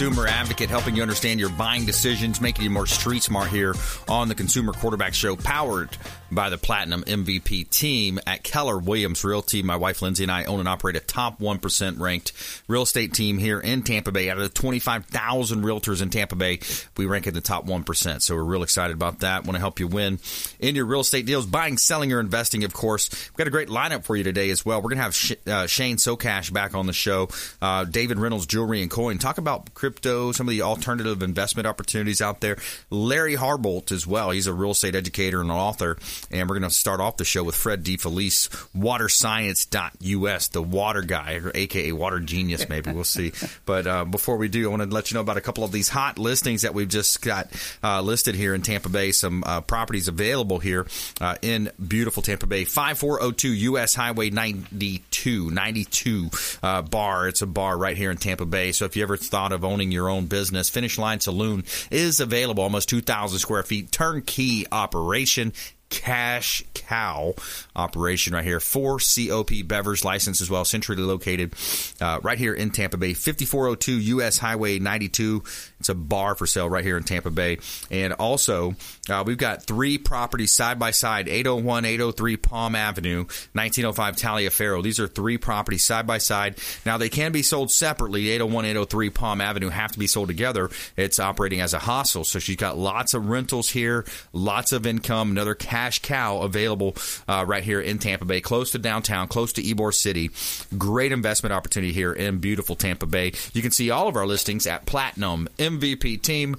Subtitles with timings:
[0.00, 3.74] advocate, helping you understand your buying decisions, making you more street smart here
[4.06, 5.90] on the Consumer Quarterback Show, powered
[6.30, 9.62] by the Platinum MVP team at Keller Williams Realty.
[9.62, 12.32] My wife Lindsay and I own and operate a top 1% ranked
[12.68, 14.30] real estate team here in Tampa Bay.
[14.30, 16.60] Out of the 25,000 realtors in Tampa Bay,
[16.96, 18.22] we rank in the top 1%.
[18.22, 19.44] So we're real excited about that.
[19.44, 20.18] Want to help you win
[20.60, 23.10] in your real estate deals, buying, selling, or investing, of course.
[23.10, 24.78] We've got a great lineup for you today as well.
[24.78, 27.28] We're going to have Sh- uh, Shane Socash back on the show,
[27.62, 29.87] uh, David Reynolds Jewelry and Coin, talk about crypto,
[30.32, 32.56] some of the alternative investment opportunities out there.
[32.90, 34.30] Larry Harbolt as well.
[34.30, 35.98] He's a real estate educator and an author.
[36.30, 41.34] And we're going to start off the show with Fred DeFelice, waterscience.us, the water guy,
[41.34, 42.92] or AKA water genius, maybe.
[42.92, 43.32] We'll see.
[43.64, 45.72] But uh, before we do, I want to let you know about a couple of
[45.72, 47.48] these hot listings that we've just got
[47.82, 49.12] uh, listed here in Tampa Bay.
[49.12, 50.86] Some uh, properties available here
[51.20, 52.64] uh, in beautiful Tampa Bay.
[52.64, 56.30] 5402 US Highway 92, 92
[56.62, 57.28] uh, bar.
[57.28, 58.72] It's a bar right here in Tampa Bay.
[58.72, 62.62] So if you ever thought of owning your own business, Finish Line Saloon is available,
[62.62, 65.52] almost 2,000 square feet, turnkey operation
[65.90, 67.34] cash cow
[67.74, 68.60] operation right here.
[68.60, 71.54] Four COP beverage license as well, centrally located
[72.00, 73.14] uh, right here in Tampa Bay.
[73.14, 75.42] 5402 US Highway 92.
[75.80, 77.58] It's a bar for sale right here in Tampa Bay.
[77.90, 78.74] And also,
[79.08, 84.82] uh, we've got three properties side by side 801, 803 Palm Avenue, 1905 Taliaferro.
[84.82, 86.58] These are three properties side by side.
[86.84, 88.28] Now, they can be sold separately.
[88.30, 90.70] 801, 803 Palm Avenue have to be sold together.
[90.96, 92.24] It's operating as a hostel.
[92.24, 96.96] So she's got lots of rentals here, lots of income, another cash cow available
[97.26, 100.30] uh, right here in Tampa Bay, close to downtown, close to Ybor City.
[100.76, 103.32] Great investment opportunity here in beautiful Tampa Bay.
[103.52, 106.58] You can see all of our listings at Platinum MVPteam.kw.com.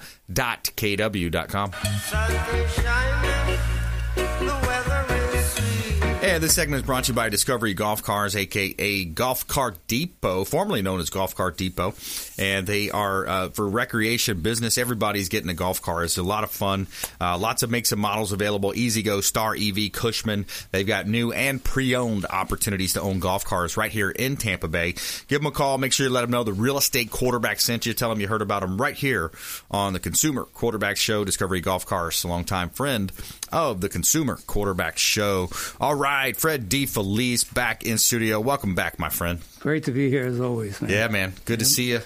[6.30, 10.44] And this segment is brought to you by Discovery Golf Cars, aka Golf Cart Depot,
[10.44, 11.96] formerly known as Golf Cart Depot.
[12.38, 14.78] And they are uh, for recreation business.
[14.78, 16.04] Everybody's getting a golf car.
[16.04, 16.86] It's a lot of fun.
[17.20, 18.74] Uh, lots of makes and models available.
[18.76, 20.46] E-Z-GO, Star EV, Cushman.
[20.72, 24.94] They've got new and pre-owned opportunities to own golf cars right here in Tampa Bay.
[25.28, 25.80] Give them a call.
[25.80, 27.94] Make sure you let them know the real estate quarterback sent you.
[27.96, 29.32] Tell them you heard about them right here
[29.72, 31.26] on the Consumer Quarterback Show.
[31.26, 33.12] Discovery Golf Cars, a longtime friend
[33.52, 35.50] of the Consumer Quarterback Show.
[35.82, 38.40] All right, Fred DeFelice back in studio.
[38.40, 39.40] Welcome back, my friend.
[39.60, 40.92] Great to be here as always, man.
[40.92, 41.34] Yeah, man.
[41.46, 42.02] Good to see you.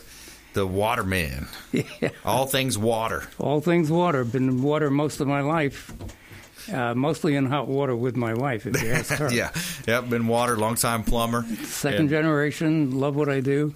[0.54, 1.48] The waterman.
[1.74, 2.10] Yeah.
[2.24, 3.24] All things water.
[3.40, 4.24] All things water.
[4.24, 5.92] Been in water most of my life.
[6.72, 9.34] Uh, mostly in hot water with my wife, if you ask her.
[9.34, 9.52] yeah.
[9.88, 10.10] Yep.
[10.10, 11.44] Been water, long time plumber.
[11.64, 12.18] Second Yeah.
[12.22, 13.74] generation, love what I do.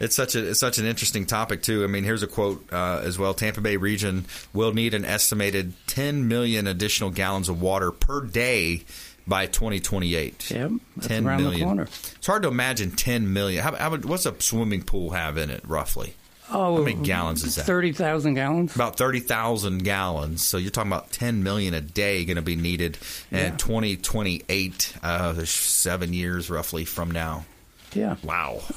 [0.00, 1.84] It's such a it's such an interesting topic too.
[1.84, 3.32] I mean, here's a quote uh, as well.
[3.34, 8.82] Tampa Bay region will need an estimated 10 million additional gallons of water per day
[9.26, 10.50] by 2028.
[10.50, 11.82] Yep, that's 10 around the corner.
[11.84, 13.62] It's hard to imagine 10 million.
[13.62, 16.14] How, how, what's a swimming pool have in it roughly?
[16.50, 17.64] Oh, How many gallons is that?
[17.64, 18.74] 30,000 gallons.
[18.74, 20.42] About 30,000 gallons.
[20.46, 22.98] So you're talking about 10 million a day going to be needed
[23.32, 23.46] Yeah.
[23.46, 24.94] in 2028.
[25.02, 27.46] Uh, seven years roughly from now.
[27.94, 28.16] Yeah.
[28.22, 28.60] Wow.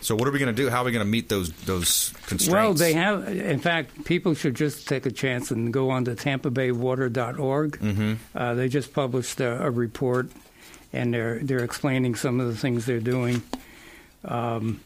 [0.00, 0.68] so what are we going to do?
[0.70, 2.48] How are we going to meet those those constraints?
[2.48, 6.14] Well, they have, in fact, people should just take a chance and go on to
[6.14, 7.78] tampabaywater.org.
[7.78, 8.14] Mm-hmm.
[8.36, 10.28] Uh, they just published a, a report,
[10.92, 13.42] and they're they're explaining some of the things they're doing.
[14.24, 14.80] Um,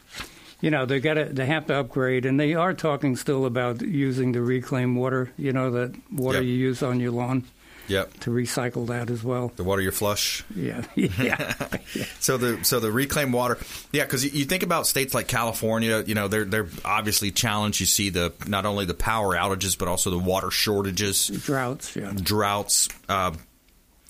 [0.61, 3.81] you know, they got to they have to upgrade, and they are talking still about
[3.81, 5.31] using the reclaimed water.
[5.37, 6.45] You know, that water Yep.
[6.47, 7.43] you use on your lawn
[7.89, 8.19] Yep.
[8.21, 9.51] to recycle that as well.
[9.55, 10.43] The water you flush.
[10.55, 11.53] Yeah, yeah,
[12.19, 13.57] So the so the reclaimed water,
[13.91, 17.79] yeah, because you, think about states like California, you know, they're they're obviously challenged.
[17.79, 21.95] You see the not only the power outages but also the water shortages, droughts.
[21.95, 22.89] Yeah, droughts.
[23.07, 23.33] Uh,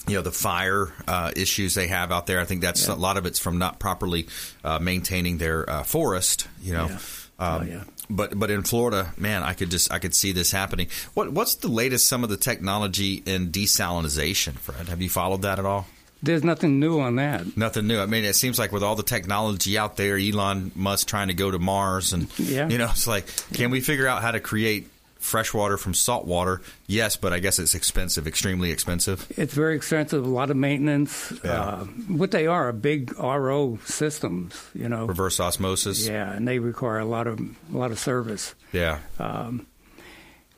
[0.07, 2.39] you know the fire uh, issues they have out there.
[2.39, 4.27] I think that's a lot of it's from not properly
[4.63, 6.47] uh, maintaining their uh, forest.
[6.61, 6.99] You know, Yeah.
[7.39, 7.83] Um, Oh, yeah.
[8.09, 10.87] But but in Florida, man, I could just I could see this happening.
[11.13, 12.07] What what's the latest?
[12.07, 14.87] Some of the technology in desalinization, Fred.
[14.89, 15.87] Have you followed that at all?
[16.21, 17.55] there's nothing new on that.
[17.55, 17.97] Nothing new.
[17.97, 21.33] I mean, it seems like with all the technology out there, Elon Musk trying to
[21.33, 22.67] go to Mars, and Yeah.
[22.67, 24.89] you know, it's like, can we figure out how to create
[25.19, 26.61] fresh water from salt water.
[26.87, 29.27] Yes, but I guess it's expensive, extremely expensive.
[29.37, 31.31] It's very expensive, a lot of maintenance.
[31.43, 31.51] Yeah.
[31.61, 35.05] Uh, what they are are big RO systems, you know.
[35.05, 36.07] Reverse osmosis.
[36.07, 38.55] Yeah, and they require a lot of a lot of service.
[38.71, 38.99] Yeah.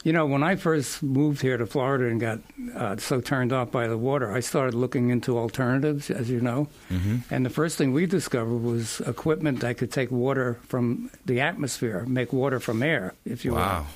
[0.03, 2.39] You know, when I first moved here to Florida and got
[2.75, 6.69] uh, so turned off by the water, I started looking into alternatives, as you know.
[6.89, 7.17] Mm-hmm.
[7.29, 12.03] And the first thing we discovered was equipment that could take water from the atmosphere,
[12.07, 13.81] make water from air, if you Wow.
[13.81, 13.87] will.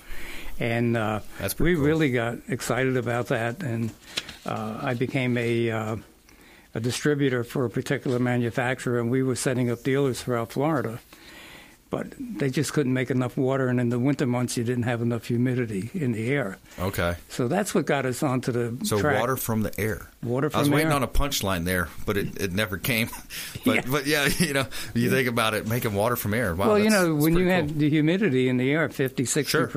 [0.60, 1.20] And uh,
[1.60, 1.84] we cool.
[1.84, 3.92] really got excited about that, and
[4.46, 5.96] uh, I became a uh,
[6.74, 11.00] a distributor for a particular manufacturer, and we were setting up dealers throughout Florida.
[11.92, 15.02] But they just couldn't make enough water, and in the winter months, you didn't have
[15.02, 16.58] enough humidity in the air.
[16.80, 17.16] Okay.
[17.30, 19.20] So that's what got us onto the So track.
[19.20, 20.10] water from the air.
[20.24, 20.96] Water I was from waiting air.
[20.96, 23.10] on a punchline there, but it, it never came.
[23.66, 23.82] but Yeah.
[23.92, 24.66] but yeah, you know,
[24.96, 26.56] you think about it, making water from air.
[26.56, 27.68] Wow, well, you know, when you cool.
[27.68, 29.68] the humidity in the air, 50, 60 Sure.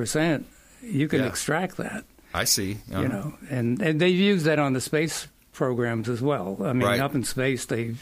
[0.88, 1.26] You can Yeah.
[1.26, 2.04] extract that.
[2.34, 2.78] I see.
[2.92, 3.02] Uh-huh.
[3.02, 6.58] You know, and and they've used that on the space programs as well.
[6.64, 7.00] I mean, Right.
[7.00, 7.94] up in space, they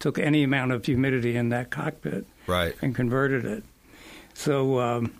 [0.00, 2.74] took any amount of humidity in that cockpit Right.
[2.82, 3.62] and converted it.
[4.34, 5.12] So um,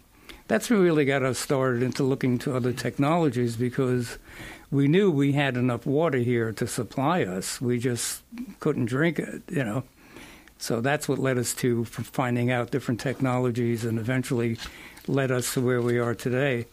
[0.49, 4.19] that's really got us started into looking to other technologies because
[4.71, 7.61] we knew we had enough water here to supply us.
[7.61, 8.23] We just
[8.61, 9.85] couldn't drink it, you know.
[10.59, 14.57] So that's what led us to finding out different technologies and eventually
[15.07, 16.67] led us to where we are today.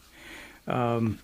[0.66, 1.18] Um,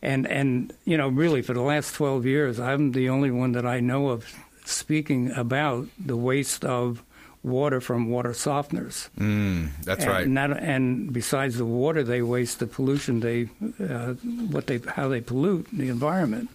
[0.00, 3.66] and and you know, really, for the last twelve years, I'm the only one that
[3.66, 4.26] I know of
[4.64, 7.02] speaking about the waste of
[7.42, 9.10] water from water softeners.
[9.18, 10.28] Mm, that's and right.
[10.28, 13.20] Not, and besides the water, they waste the pollution.
[13.20, 13.48] They
[13.80, 14.14] uh,
[14.50, 16.50] what they how they pollute the environment.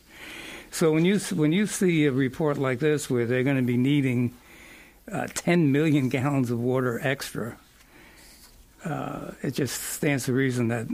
[0.71, 3.77] So when you when you see a report like this where they're going to be
[3.77, 4.33] needing
[5.11, 7.57] uh, 10 million gallons of water extra,
[8.83, 10.87] uh, it just stands to reason that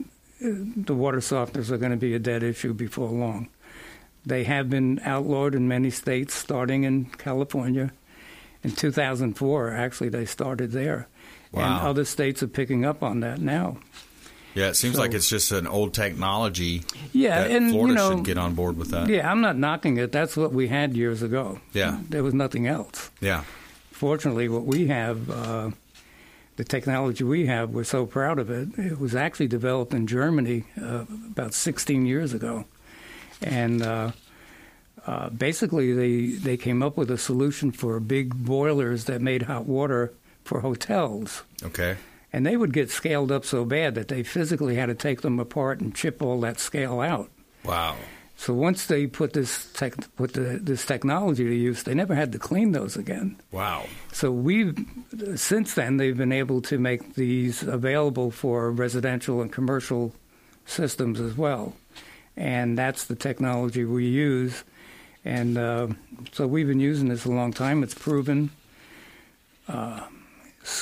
[0.43, 3.47] the water softeners are going to be a dead issue before long.
[4.25, 7.91] They have been outlawed in many states, starting in California.
[8.63, 11.07] In 2004, actually, they started there.
[11.53, 13.77] And other states are picking up on that now.
[14.55, 16.83] Yeah, it seems So- like it's just an old technology.
[17.11, 19.09] Yeah, and, you Florida know, should get on board with that.
[19.09, 20.11] Yeah, I'm not knocking it.
[20.11, 21.59] That's what we had years ago.
[21.73, 21.99] Yeah.
[22.09, 23.09] There was nothing else.
[23.19, 23.43] Yeah.
[23.91, 25.71] Fortunately, what we have, uh,
[26.55, 28.69] the technology we have, we're so proud of it.
[28.77, 32.65] It was actually developed in Germany uh, about 16 years ago.
[33.41, 34.11] And uh,
[35.05, 39.65] uh, basically, they, they came up with a solution for big boilers that made hot
[39.65, 40.13] water
[40.44, 41.44] for hotels.
[41.63, 41.97] Okay.
[42.31, 45.39] And they would get scaled up so bad that they physically had to take them
[45.39, 47.29] apart and chip all that scale out.
[47.63, 47.95] Wow.
[48.43, 52.33] So once they put this tech, put the, this technology to use, they never had
[52.33, 53.37] to clean those again.
[53.53, 53.85] Wow.
[54.11, 54.73] So we,
[55.37, 60.13] since then, they've been able to make these available for residential and commercial
[60.65, 61.71] systems as well,
[62.35, 64.65] and that's the technology we use.
[65.23, 65.87] And uh,
[66.33, 67.81] so we've been using this a long time.
[67.81, 68.49] It's proven.
[69.69, 70.01] Uh,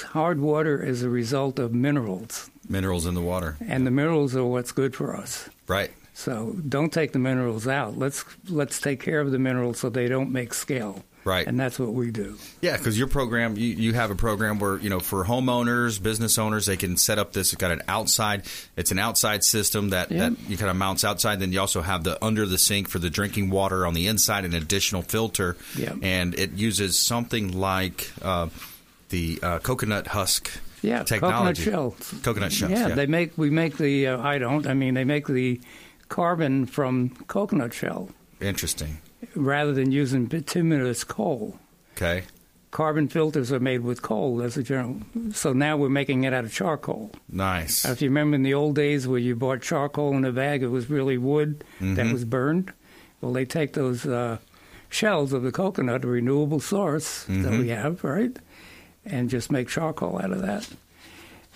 [0.07, 3.57] hard water is a result of minerals, Minerals in the water.
[3.67, 5.47] and the minerals are what's good for us.
[5.67, 5.91] Right.
[6.13, 7.97] So don't take the minerals out.
[7.97, 11.03] Let's let's take care of the minerals so they don't make scale.
[11.23, 11.45] Right.
[11.45, 12.35] And that's what we do.
[12.61, 16.39] Yeah, because your program, you, you have a program where you know for homeowners, business
[16.39, 17.53] owners, they can set up this.
[17.53, 18.43] It's got an outside.
[18.75, 20.29] It's an outside system that Yeah.
[20.29, 21.39] that you kind of mounts outside.
[21.39, 24.45] Then you also have the under the sink for the drinking water on the inside,
[24.45, 25.57] an additional filter.
[25.77, 25.93] Yeah.
[26.01, 28.49] And it uses something like uh,
[29.09, 30.49] the uh, coconut husk.
[30.81, 31.63] Yeah, technology.
[31.65, 32.21] coconut shells.
[32.23, 32.71] Coconut shells.
[32.71, 32.95] Yeah, Yeah.
[32.95, 34.65] they make we make the uh, I don't.
[34.65, 35.61] I mean, they make the
[36.11, 38.09] carbon from coconut shell
[38.41, 38.99] Interesting.
[39.33, 41.57] rather than using bituminous coal.
[41.95, 42.23] Okay.
[42.69, 44.97] Carbon filters are made with coal as a general.
[45.33, 47.11] So now we're making it out of charcoal.
[47.30, 47.85] Nice.
[47.85, 50.68] If you remember in the old days where you bought charcoal in a bag, it
[50.68, 52.71] was really wood that was burned.
[53.21, 54.37] Well, they take those uh,
[54.89, 58.35] shells of the coconut, a renewable source that we have, right,
[59.06, 60.68] and just make charcoal out of that.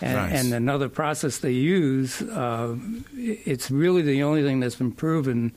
[0.01, 0.43] And, Nice.
[0.43, 2.75] and another process they use, uh,
[3.15, 5.55] it's really the only thing that's been proven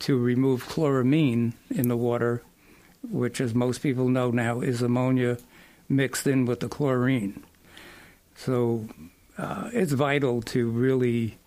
[0.00, 2.42] to remove chloramine in the water,
[3.02, 5.38] which, as most people know now, is ammonia
[5.88, 7.42] mixed in with the chlorine.
[8.36, 8.86] So
[9.38, 11.38] uh, it's vital to really,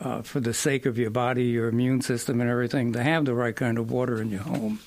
[0.00, 3.34] uh, for the sake of your body, your immune system, and everything, to have the
[3.34, 4.80] right kind of water in your home.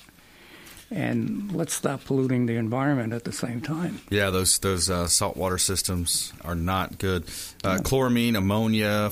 [0.96, 4.00] And let's stop polluting the environment at the same time.
[4.10, 7.24] Yeah, those those uh, saltwater systems are not good.
[7.64, 9.10] Uh, chloramine, ammonia,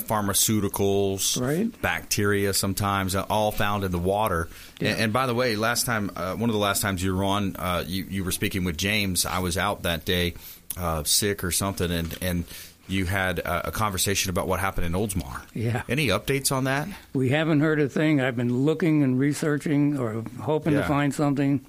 [0.53, 1.81] pharmaceuticals, Right.
[1.81, 4.47] bacteria, sometimes uh, all found in the water.
[4.79, 4.91] Yeah.
[4.91, 7.23] And, and by the way, last time, uh, one of the last times you were
[7.23, 9.25] on, uh, you you were speaking with James.
[9.25, 10.35] I was out that day,
[10.77, 12.43] uh, sick or something, and and
[12.87, 15.41] you had a, a conversation about what happened in Oldsmar.
[15.53, 15.83] Yeah.
[15.87, 16.87] Any updates on that?
[17.13, 18.19] We haven't heard a thing.
[18.21, 20.81] I've been looking and researching or hoping Yeah.
[20.81, 21.65] to find something.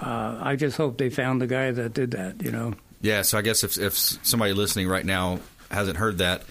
[0.00, 2.42] Uh, I just hope they found the guy that did that.
[2.42, 2.74] You know.
[3.00, 3.22] Yeah.
[3.22, 5.40] So I guess if if somebody listening right now
[5.70, 6.42] hasn't heard that,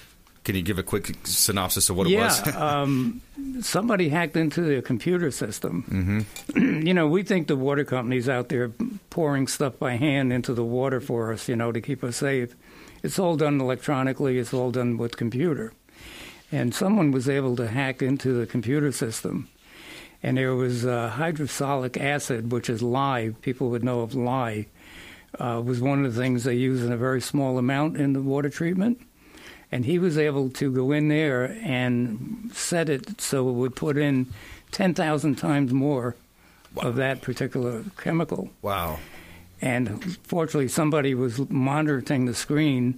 [0.43, 2.55] can you give a quick synopsis of what it yeah, was?
[2.55, 3.21] um,
[3.61, 6.25] somebody hacked into the computer system.
[6.57, 6.87] Mm-hmm.
[6.87, 8.71] you know, we think the water companies out there
[9.09, 12.55] pouring stuff by hand into the water for us, you know, to keep us safe.
[13.03, 14.39] It's all done electronically.
[14.39, 15.73] It's all done with computer.
[16.51, 19.49] And someone was able to hack into the computer system.
[20.21, 23.33] And there was uh, hydrosolic acid, which is lye.
[23.41, 24.67] People would know of lye.
[25.39, 28.21] Uh, was one of the things they use in a very small amount in the
[28.21, 28.99] water treatment
[29.71, 33.97] and he was able to go in there and set it so it would put
[33.97, 34.27] in
[34.71, 36.15] 10,000 times more
[36.77, 38.49] of that particular chemical.
[38.61, 38.99] wow.
[39.61, 42.97] And fortunately, somebody was monitoring the screen.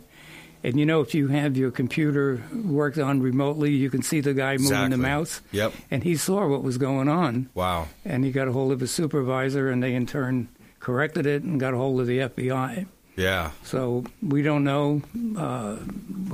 [0.63, 4.33] And you know, if you have your computer worked on remotely, you can see the
[4.33, 4.89] guy moving Exactly.
[4.91, 5.41] the mouse.
[5.51, 5.73] Yep.
[5.89, 7.49] And he saw what was going on.
[7.55, 7.87] Wow.
[8.05, 10.49] And he got a hold of his supervisor, and they in turn
[10.79, 12.85] corrected it and got a hold of the FBI.
[13.15, 13.51] Yeah.
[13.63, 15.01] So we don't know
[15.37, 15.75] uh,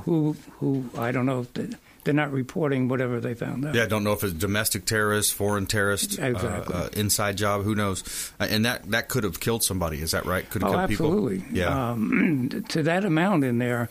[0.01, 1.67] who who I don't know if they,
[2.03, 3.75] they're not reporting whatever they found out.
[3.75, 6.75] Yeah, I don't know if it's domestic terrorist, foreign terrorist, uh, Exactly.
[6.75, 7.63] uh, inside job.
[7.63, 8.31] Who knows?
[8.39, 10.01] Uh, and that that could have killed somebody.
[10.01, 10.49] Is that right?
[10.49, 11.39] Could have Oh, killed absolutely.
[11.39, 11.57] people.
[11.57, 11.89] Yeah.
[11.91, 13.89] Um, to that amount in there,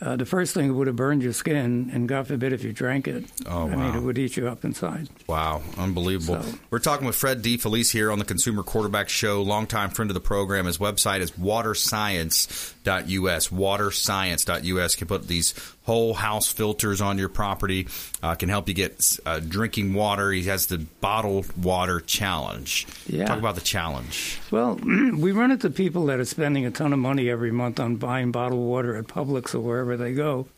[0.00, 2.72] uh, the first thing it would have burned your skin, and God forbid if you
[2.72, 3.24] drank it.
[3.46, 5.08] Oh, I mean, it would eat you up inside.
[5.26, 6.42] Wow, unbelievable.
[6.42, 10.14] So- We're talking with Fred DeFelice here on the Consumer Quarterback Show, longtime friend of
[10.14, 10.66] the program.
[10.66, 13.48] His website is waterscience.us.
[13.48, 15.52] Waterscience.us can put these
[15.86, 17.86] whole house filters on your property,
[18.22, 20.32] uh, can help you get uh, drinking water.
[20.32, 22.86] He has the bottled water challenge.
[23.06, 23.26] Yeah.
[23.26, 24.38] Talk about the challenge.
[24.50, 27.96] Well, we run into people that are spending a ton of money every month on
[27.96, 30.48] buying bottled water at Publix or wherever they go.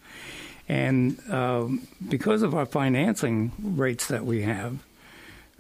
[0.69, 4.79] And um, because of our financing rates that we have,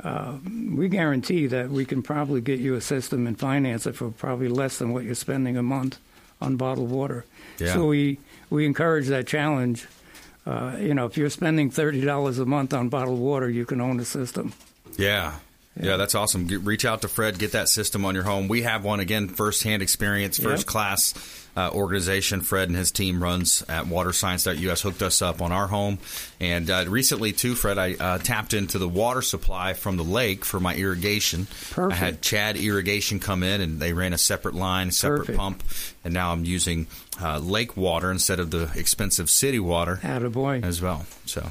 [0.03, 0.37] uh,
[0.71, 4.49] we guarantee that we can probably get you a system and finance it for probably
[4.49, 5.99] less than what you're spending a month
[6.41, 7.25] on bottled water.
[7.59, 7.75] Yeah.
[7.75, 8.19] So we,
[8.51, 9.87] we encourage that challenge.
[10.47, 14.01] Uh, you know, if you're spending $30 a month on bottled water, you can own
[14.01, 14.53] a system.
[14.97, 15.35] Yeah.
[15.81, 16.47] Yeah, that's awesome.
[16.49, 18.49] Get, reach out to Fred, get that system on your home.
[18.49, 20.49] We have one again, first-hand experience, Yep.
[20.51, 21.15] first class
[21.57, 22.41] uh, organization.
[22.41, 25.99] Fred and his team runs at waterscience.us hooked us up on our home,
[26.41, 30.45] and uh, recently too, Fred, I uh, tapped into the water supply from the lake
[30.45, 31.47] for my irrigation.
[31.71, 31.93] Perfect.
[31.93, 35.39] I had Chad Irrigation come in, and they ran a separate line, separate Perfect.
[35.39, 35.63] pump,
[36.05, 36.89] and now I'm using
[37.21, 40.01] uh, lake water instead of the expensive city water.
[40.03, 40.65] Attaboy.
[40.65, 41.07] As well.
[41.27, 41.51] So.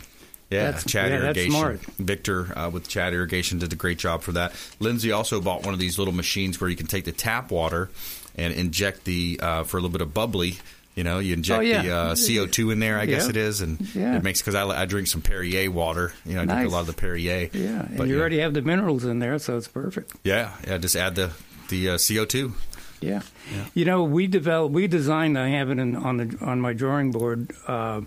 [0.50, 1.80] Yeah, that's, Chad yeah, Irrigation.
[1.98, 4.54] Victor uh, with Chad Irrigation did a great job for that.
[4.80, 7.90] Lindsay also bought one of these little machines where you can take the tap water
[8.36, 10.58] and inject the uh, for a little bit of bubbly.
[10.96, 11.82] You know, you inject oh, yeah.
[11.84, 13.18] the uh, CO2 in there, I yeah.
[13.18, 16.12] guess it is, and it makes because I, I, drink some Perrier water.
[16.26, 16.56] You know, I nice.
[16.56, 17.50] drink a lot of the Perrier.
[17.54, 20.14] Yeah, and but, you already have the minerals in there, so it's perfect.
[20.24, 20.80] Yeah, yeah.
[20.80, 21.32] Just add the
[21.70, 22.52] the uh, CO2.
[23.02, 23.22] Yeah.
[23.54, 23.66] yeah.
[23.74, 27.12] You know, we developed, we designed, I have it in, on, the, on my drawing
[27.12, 27.52] board.
[27.68, 28.02] Uh,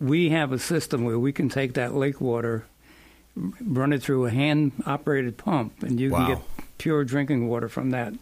[0.00, 2.66] we have a system where we can take that lake water,
[3.34, 6.18] run it through a hand operated pump, and you wow.
[6.18, 6.44] can get
[6.78, 8.14] pure drinking water from that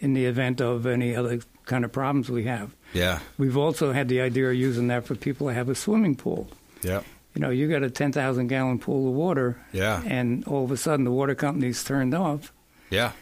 [0.00, 2.74] in the event of any other kind of problems we have.
[2.92, 3.20] Yeah.
[3.38, 6.48] We've also had the idea of using that for people that have a swimming pool.
[6.82, 7.02] Yeah.
[7.34, 9.56] You know, you got a 10,000 gallon pool of water.
[9.72, 10.02] Yeah.
[10.04, 12.52] And all of a sudden the water company's turned off.
[12.90, 13.12] Yeah.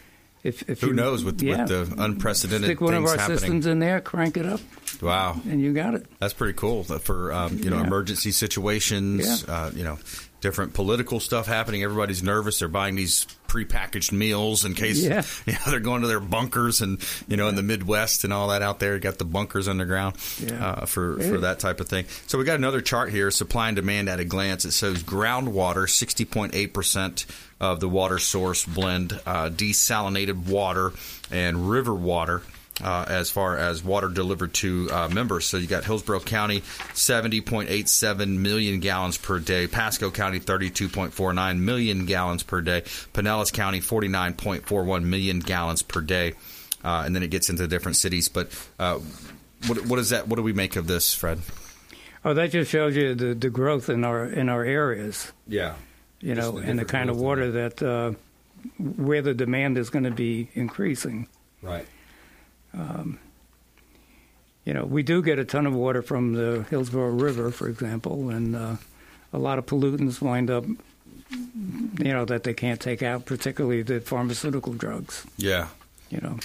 [0.43, 1.65] If, if Who you, knows with, yeah.
[1.65, 1.67] with
[1.97, 3.37] the unprecedented Stick one of our happening?
[3.37, 4.59] systems in there, crank it up,
[5.01, 5.39] Wow.
[5.47, 6.05] and you got it.
[6.19, 7.85] That's pretty cool for um, you know Yeah.
[7.87, 9.45] emergency situations.
[9.47, 9.53] Yeah.
[9.53, 9.99] Uh, you know,
[10.41, 11.83] different political stuff happening.
[11.83, 12.57] Everybody's nervous.
[12.57, 15.21] They're buying these prepackaged meals in case Yeah.
[15.45, 18.47] you know they're going to their bunkers and you know in the Midwest and all
[18.47, 18.95] that out there.
[18.95, 20.65] You got the bunkers underground Yeah.
[20.65, 22.05] uh, for for that type of thing.
[22.25, 24.65] So we got another chart here: supply and demand at a glance.
[24.65, 27.27] It shows groundwater sixty point eight percent
[27.61, 30.91] of the water source blend, uh, desalinated water
[31.29, 32.41] and river water
[32.83, 35.45] uh, as far as water delivered to uh, members.
[35.45, 39.67] So you got Hillsborough County, 70.87 million gallons per day.
[39.67, 42.81] Pasco County, 32.49 million gallons per day.
[43.13, 46.33] Pinellas County, 49.41 million gallons per day.
[46.83, 48.27] Uh, and then it gets into different cities.
[48.27, 48.49] But
[48.79, 48.99] uh,
[49.67, 50.27] what, what is that?
[50.27, 51.39] What do we make of this, Fred?
[52.25, 55.31] Oh, that just shows you the, the growth in our in our areas.
[55.47, 55.75] Yeah.
[56.21, 58.13] You know, the and the kind of water that uh,
[58.77, 61.27] where the demand is going to be increasing.
[61.61, 61.87] Right.
[64.65, 68.29] You know, we do get a ton of water from the Hillsborough River, for example,
[68.29, 68.75] and uh,
[69.33, 73.99] a lot of pollutants wind up, you know, that they can't take out, particularly the
[74.01, 75.25] pharmaceutical drugs.
[75.37, 75.67] Yeah.
[76.11, 76.37] You know.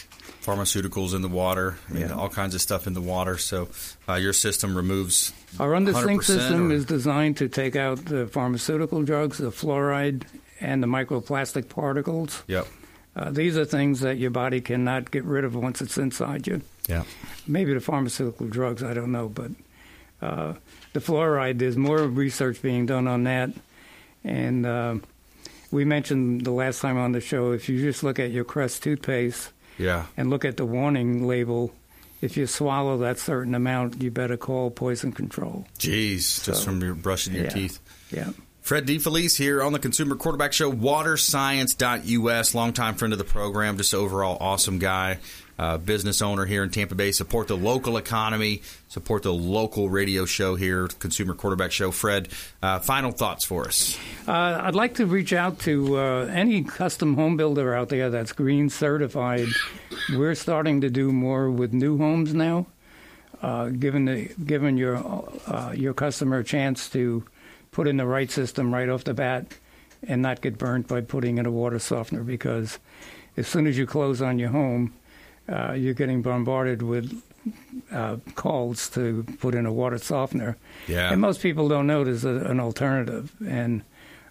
[0.42, 2.12] Pharmaceuticals in the water, Yeah.
[2.12, 3.36] all kinds of stuff in the water.
[3.36, 3.68] So
[4.08, 5.32] uh, your system removes.
[5.58, 10.22] Our undersink 100% system or- is designed to take out the pharmaceutical drugs, the fluoride,
[10.60, 12.42] and the microplastic particles.
[12.46, 12.66] Yep.
[13.16, 16.60] Uh, these are things that your body cannot get rid of once it's inside you.
[16.88, 17.04] Yeah.
[17.46, 19.50] Maybe the pharmaceutical drugs, I don't know, but
[20.22, 20.54] uh,
[20.92, 23.50] the fluoride, there's more research being done on that.
[24.22, 24.96] And uh,
[25.70, 28.82] we mentioned the last time on the show, if you just look at your Crest
[28.82, 30.06] toothpaste Yeah.
[30.16, 31.72] and look at the warning label,
[32.20, 35.66] if you swallow that certain amount, you better call poison control.
[35.78, 37.50] Jeez, just from your brushing your yeah.
[37.50, 37.80] teeth.
[38.10, 38.30] Yeah.
[38.66, 43.94] Fred DeFelice here on the Consumer Quarterback Show, waterscience.us, longtime friend of the program, just
[43.94, 45.18] overall awesome guy,
[45.56, 47.12] uh, business owner here in Tampa Bay.
[47.12, 51.92] Support the local economy, support the local radio show here, Consumer Quarterback Show.
[51.92, 52.28] Fred,
[52.60, 53.96] uh, final thoughts for us.
[54.26, 58.32] Uh, I'd like to reach out to uh, any custom home builder out there that's
[58.32, 59.46] green certified.
[60.10, 62.66] We're starting to do more with new homes now,
[63.40, 64.96] uh, the giving your
[65.46, 67.22] uh, your customer a chance to
[67.76, 69.44] put in the right system right off the bat
[70.08, 72.78] and not get burnt by putting in a water softener because
[73.36, 74.94] as soon as you close on your home,
[75.46, 77.12] uh, you're getting bombarded with
[77.92, 80.56] uh, calls to put in a water softener.
[80.88, 81.12] Yeah.
[81.12, 83.82] And most people don't know there's a, an alternative, and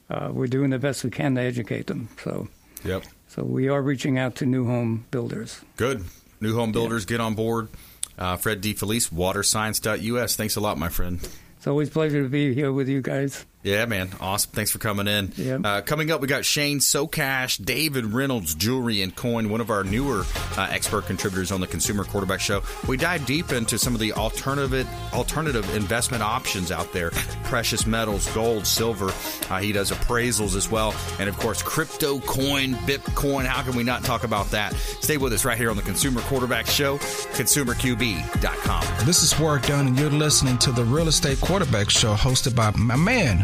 [0.10, 2.10] uh, we're doing the best we can to educate them.
[2.24, 2.48] So,
[2.84, 3.04] Yep.
[3.28, 5.62] so we are reaching out to new home builders.
[5.78, 6.04] Good.
[6.42, 7.70] New home builders, get on board.
[8.18, 10.36] Uh, Fred DeFelice, waterscience.us.
[10.36, 11.20] Thanks a lot, my friend.
[11.66, 13.48] It's always a pleasure to be here with you guys.
[13.66, 14.12] Yeah, man.
[14.22, 14.52] Awesome.
[14.52, 15.34] Thanks for coming in.
[15.36, 15.62] Yep.
[15.64, 19.84] Uh, coming up, we got Shane Socash, David Reynolds, Jewelry and Coin, one of our
[19.84, 20.24] newer
[20.56, 22.62] uh, expert contributors on the Consumer Quarterback Show.
[22.88, 27.10] We dive deep into some of the alternative alternative investment options out there:
[27.46, 29.08] precious metals, gold, silver.
[29.50, 33.46] Uh, he does appraisals as well, and of course, crypto coin, Bitcoin.
[33.46, 34.76] How can we not talk about that?
[35.02, 39.06] Stay with us right here on the Consumer Quarterback Show, ConsumerQB.com.
[39.08, 42.70] This is Warrick Dunn, and you're listening to the Real Estate Quarterback Show hosted by
[42.78, 43.44] my man,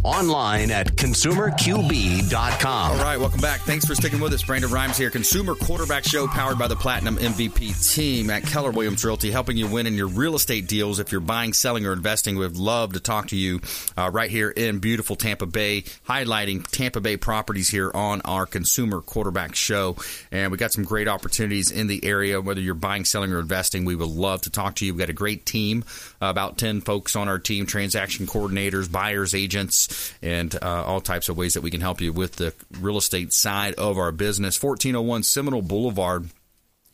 [0.05, 2.91] Online at consumerqb.com.
[2.93, 3.63] All right, welcome back.
[3.63, 4.45] Thanks for sticking with us.
[4.45, 9.05] Brandon Rhimes here, Consumer Quarterback Show, powered by the Platinum MVP team at Keller Williams
[9.05, 11.01] Realty, helping you win in your real estate deals.
[11.01, 13.61] If you're buying, selling, or investing, we'd love to talk to you
[13.97, 19.01] uh, right here in beautiful Tampa Bay, highlighting Tampa Bay properties here on our Consumer
[19.01, 19.97] Quarterback Show.
[20.31, 23.85] And we got some great opportunities in the area, whether you're buying, selling, or investing.
[23.85, 24.95] We would love to talk to you.
[24.95, 25.85] We've got a great team,
[26.21, 29.86] about 10 folks on our team, transaction coordinators, buyers, agents,
[30.23, 33.33] and uh, all types of ways that we can help you with the real estate
[33.33, 34.63] side of our business.
[34.63, 36.29] 1401 Seminole Boulevard.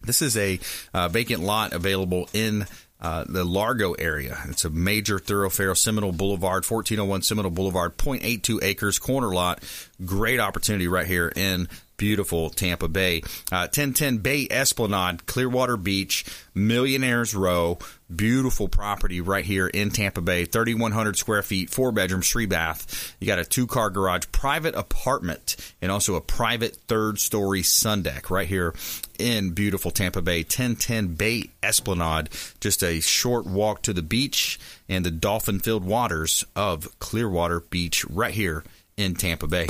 [0.02, 0.58] This is a
[0.92, 2.66] uh, vacant lot available in
[3.02, 4.38] uh, the Largo area.
[4.48, 9.60] It's a major thoroughfare, Seminole Boulevard, 1401 Seminole Boulevard, 0.82 acres, corner lot.
[10.04, 11.68] Great opportunity right here in
[12.02, 13.20] beautiful Tampa Bay.
[13.52, 17.78] Uh, 1010 Bay Esplanade, Clearwater Beach, Millionaires Row,
[18.14, 20.44] beautiful property right here in Tampa Bay.
[20.44, 23.14] 3,100 square feet, four bedrooms, three bath.
[23.20, 28.02] You got a two car garage, private apartment, and also a private third story sun
[28.02, 28.74] deck right here
[29.20, 30.38] in beautiful Tampa Bay.
[30.38, 36.44] 1010 Bay Esplanade, just a short walk to the beach and the dolphin filled waters
[36.56, 38.64] of Clearwater Beach right here
[39.02, 39.66] in Tampa Bay.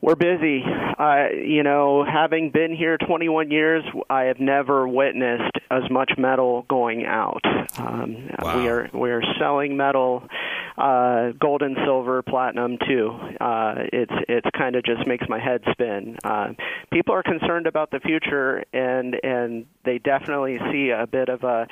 [0.00, 0.62] We're busy.
[0.98, 6.64] Uh, you know, having been here 21 years, I have never witnessed as much metal
[6.68, 7.42] going out.
[7.78, 8.62] Um, Wow.
[8.62, 10.22] We are we are selling metal,
[10.76, 13.10] uh, gold and silver, platinum too.
[13.40, 16.16] Uh, it's it's kind of just makes my head spin.
[16.22, 16.52] Uh,
[16.92, 21.66] people are concerned about the future, and and they definitely see a bit of a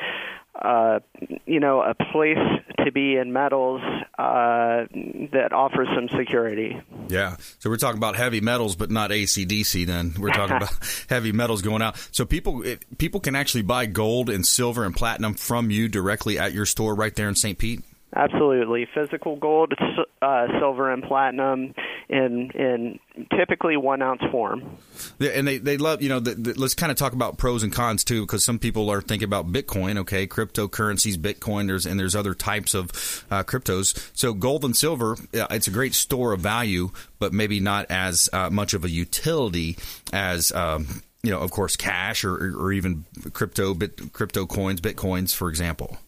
[0.61, 1.01] uh,
[1.45, 2.39] you know, a place
[2.85, 3.83] to be in metals
[4.19, 4.87] uh,
[5.33, 6.81] that offers some security.
[7.09, 7.37] Yeah.
[7.59, 9.87] So we're talking about heavy metals, but not ACDC.
[9.87, 10.73] Then we're talking about
[11.09, 11.97] heavy metals going out.
[12.11, 16.39] So people it, people can actually buy gold and silver and platinum from you directly
[16.39, 17.59] at your store right there in St.
[17.59, 17.83] Pete.
[18.17, 19.75] Absolutely, physical gold,
[20.23, 21.75] uh, silver, and platinum
[22.09, 22.99] in in
[23.37, 24.79] typically one ounce form.
[25.19, 27.63] Yeah, and they, they love you know the, the, let's kind of talk about pros
[27.63, 30.27] and cons too because some people are thinking about bitcoin okay?
[30.27, 32.89] Cryptocurrencies bitcoin there's and there's other types of
[33.31, 34.11] uh, cryptos.
[34.15, 38.49] So gold and silver it's a great store of value but maybe not as uh,
[38.49, 39.77] much of a utility
[40.15, 45.35] as um, you know of course cash or, or even crypto bit, crypto coins bitcoins
[45.35, 45.99] for example.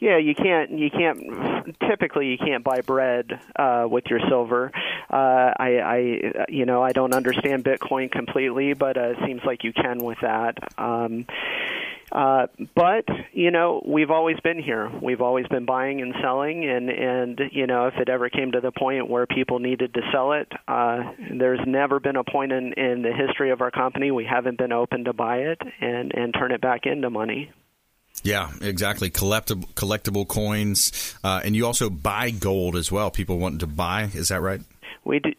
[0.00, 1.18] Yeah, you can't you can't
[1.88, 4.70] typically you can't buy bread uh, with your silver.
[5.10, 5.96] Uh, I, I
[6.48, 10.18] you know I don't understand Bitcoin completely, but uh, it seems like you can with
[10.22, 10.56] that.
[10.78, 11.26] Um,
[12.12, 14.90] uh, but you know we've always been here.
[15.00, 18.60] We've always been buying and selling, and and you know if it ever came to
[18.60, 22.72] the point where people needed to sell it, uh, there's never been a point in
[22.72, 26.34] in the history of our company we haven't been open to buy it and and
[26.34, 27.50] turn it back into money.
[28.22, 29.10] Yeah, exactly.
[29.10, 33.10] Collectible collectible coins, uh, and you also buy gold as well.
[33.10, 34.60] People wanting to buy, is that right?
[35.04, 35.32] We do,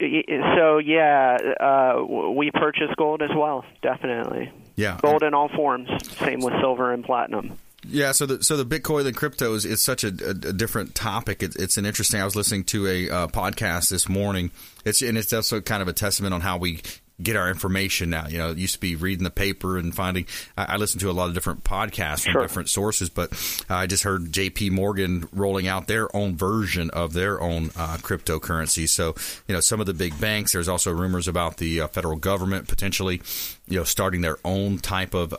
[0.58, 4.52] so yeah, uh, we purchase gold as well, definitely.
[4.76, 5.90] Yeah, Gold in all forms.
[6.18, 7.58] Same with silver and platinum.
[7.88, 11.44] Yeah, so the so the Bitcoin and cryptos is such a, a, a different topic.
[11.44, 12.22] It, it's an interesting.
[12.22, 14.52] I was listening to a uh, podcast this morning.
[14.86, 16.82] It's and it's also kind of a testament on how we
[17.24, 18.28] get our information now.
[18.28, 20.26] You know, it used to be reading the paper and finding.
[20.58, 22.42] I, I listen to a lot of different podcasts from Sure.
[22.42, 23.32] different sources, but
[23.70, 24.70] I just heard J.P.
[24.72, 28.88] Morgan rolling out their own version of their own uh, cryptocurrency.
[28.88, 29.16] So
[29.48, 30.54] you know, some of the big banks.
[30.54, 33.22] There's also rumors about the uh, federal government potentially,
[33.68, 35.36] you know, starting their own type of uh,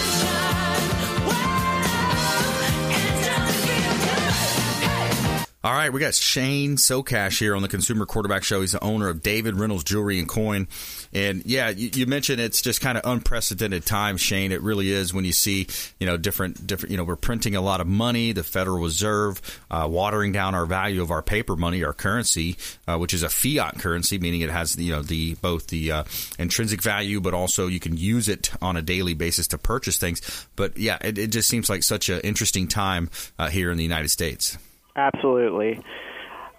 [5.64, 8.62] All right, we got Shane Socash here on the Consumer Quarterback Show.
[8.62, 10.66] He's the owner of David Reynolds Jewelry and Coin.
[11.12, 14.50] And yeah, you, you mentioned it's just kind of unprecedented times, Shane.
[14.50, 15.68] It really is when you see,
[16.00, 19.40] you know, different, different, you know, we're printing a lot of money, the Federal Reserve
[19.70, 22.56] uh, watering down our value of our paper money, our currency,
[22.88, 26.04] uh, which is a fiat currency, meaning it has, you know, the both the uh,
[26.40, 30.48] intrinsic value, but also you can use it on a daily basis to purchase things.
[30.56, 33.84] But yeah, it, it just seems like such an interesting time uh, here in the
[33.84, 34.58] United States.
[34.96, 35.80] Absolutely.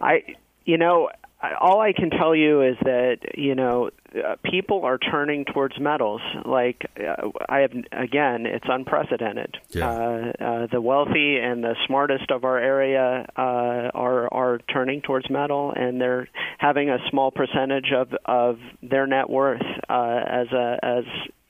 [0.02, 1.10] I, you know,
[1.60, 6.22] all I can tell you is that you know uh, people are turning towards metals.
[6.46, 9.58] Like uh, I have again, it's unprecedented.
[9.69, 9.89] Yeah.
[9.89, 13.41] Uh, uh, the wealthy and the smartest of our area uh,
[13.93, 19.30] are are turning towards metal, and they're having a small percentage of of their net
[19.30, 21.04] worth uh, as a as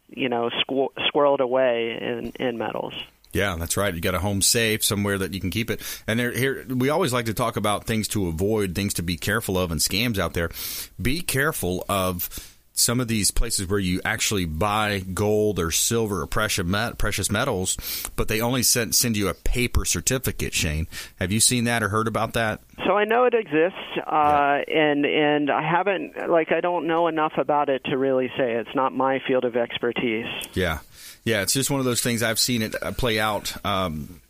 [0.09, 2.95] you know squ- squirreled away in in metals.
[3.33, 3.93] Yeah, that's right.
[3.93, 5.81] You got a home safe somewhere that you can keep it.
[6.05, 9.17] And there, here we always like to talk about things to avoid, things to be
[9.17, 10.51] careful of, and scams out there.
[11.01, 16.27] Be careful of some of these places where you actually buy gold or silver or
[16.27, 16.65] precious
[16.97, 17.77] precious metals,
[18.15, 20.53] but they only send send you a paper certificate.
[20.53, 20.87] Shane,
[21.19, 22.61] have you seen that or heard about that?
[22.85, 27.33] So I know it exists, uh, and and I haven't like I don't know enough
[27.37, 30.25] about it to really say it's not my field of expertise.
[30.53, 30.79] Yeah,
[31.23, 33.53] yeah, it's just one of those things I've seen it uh, play out.
[33.65, 34.21] Um,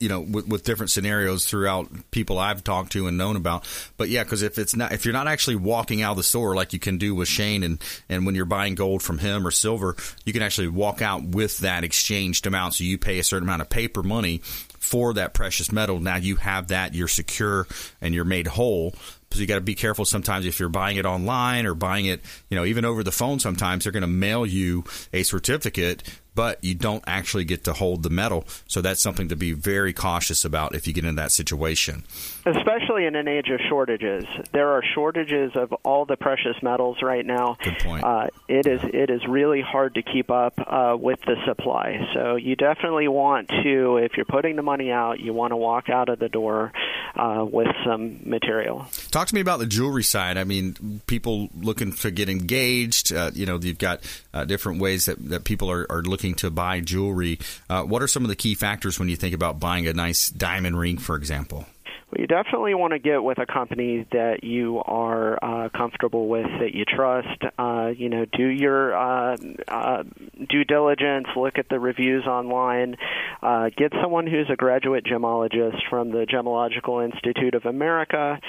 [0.00, 3.64] you know, with, with, different scenarios throughout people I've talked to and known about.
[3.98, 6.54] But yeah, because if it's not, if you're not actually walking out of the store
[6.54, 9.50] like you can do with Shane, and and when you're buying gold from him or
[9.50, 12.74] silver, you can actually walk out with that exchanged amount.
[12.74, 14.40] So you pay a certain amount of paper money
[14.80, 16.00] for that precious metal.
[16.00, 17.66] Now you have that, you're secure,
[18.00, 18.94] and you're made whole.
[19.32, 22.20] So you got to be careful sometimes if you're buying it online or buying it,
[22.48, 23.38] you know, even over the phone.
[23.38, 24.82] Sometimes they're going to mail you
[25.12, 26.02] a certificate,
[26.34, 28.44] but you don't actually get to hold the metal.
[28.68, 32.04] So that's something to be very cautious about if you get in that situation.
[32.46, 37.24] Especially in an age of shortages, there are shortages of all the precious metals right
[37.24, 37.56] now.
[37.62, 38.04] Good point.
[38.04, 42.08] Uh, it is it is really hard to keep up uh, with the supply.
[42.14, 45.88] So you definitely want to, if you're putting the money out, you want to walk
[45.88, 46.72] out of the door
[47.16, 48.86] uh, with some material.
[49.10, 50.38] Talk to me about the jewelry side.
[50.38, 53.12] I mean, people looking to get engaged.
[53.12, 54.00] Uh, you know, you've got
[54.32, 57.38] uh, different ways that, that people are, are looking to buy jewelry.
[57.68, 60.28] Uh, what are some of the key factors when you think about buying a nice
[60.28, 61.66] diamond ring, for example?
[62.10, 66.46] Well, you definitely want to get with a company that you are uh, comfortable with,
[66.60, 67.42] that you trust.
[67.56, 69.36] Uh, you know, do your uh,
[69.68, 70.02] uh,
[70.48, 72.96] due diligence, look at the reviews online,
[73.42, 78.40] uh, get someone who's a graduate gemologist from the Gemological Institute of America,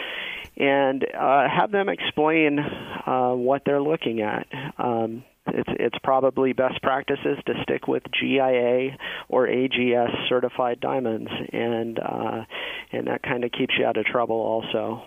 [0.58, 4.48] and uh, have them explain uh, what they're looking at.
[4.80, 12.00] Um, it's it's probably best practices to stick with GIA or AGS certified diamonds, and
[12.00, 12.46] uh,
[12.92, 15.04] and that kind of keeps you out of trouble also.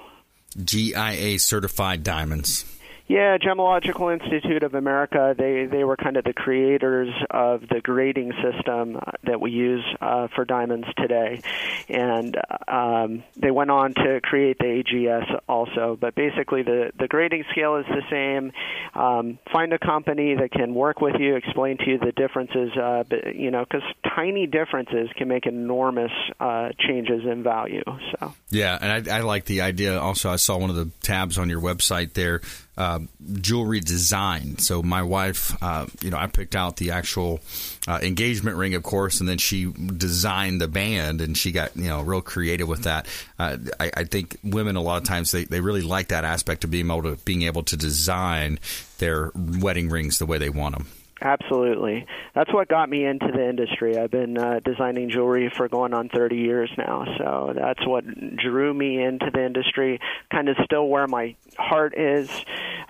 [0.62, 2.64] GIA certified diamonds.
[3.07, 5.35] Yeah, Gemological Institute of America.
[5.37, 10.29] They they were kind of the creators of the grading system that we use uh,
[10.35, 11.43] for diamonds today,
[11.90, 12.35] and
[12.67, 15.99] um, they went on to create the AGS also.
[16.01, 18.53] But basically, the the grading scale is the same.
[18.99, 22.75] Um, find a company that can work with you, explain to you the differences.
[22.75, 23.87] Uh, you know, because
[24.17, 27.85] tiny differences can make enormous uh, changes in value.
[28.19, 30.01] So yeah, and I, I like the idea.
[30.01, 32.40] Also, I saw one of the tabs on your website there
[32.77, 33.01] uh,
[33.41, 34.59] jewelry design.
[34.59, 37.41] So my wife, uh, you know, I picked out the actual
[37.87, 41.89] uh, engagement ring, of course, and then she designed the band, and she got you
[41.89, 43.07] know real creative with that.
[43.39, 46.65] Uh, I, I, think women a lot of times they, they really like that aspect
[46.65, 48.59] of being able to being able to design
[48.99, 50.87] their wedding rings the way they want them.
[51.25, 52.05] Absolutely.
[52.35, 53.97] That's what got me into the industry.
[53.97, 57.07] I've been uh, designing jewelry for going on 30 years now.
[57.17, 58.05] So that's what
[58.37, 62.29] drew me into the industry, kind of still where my heart is.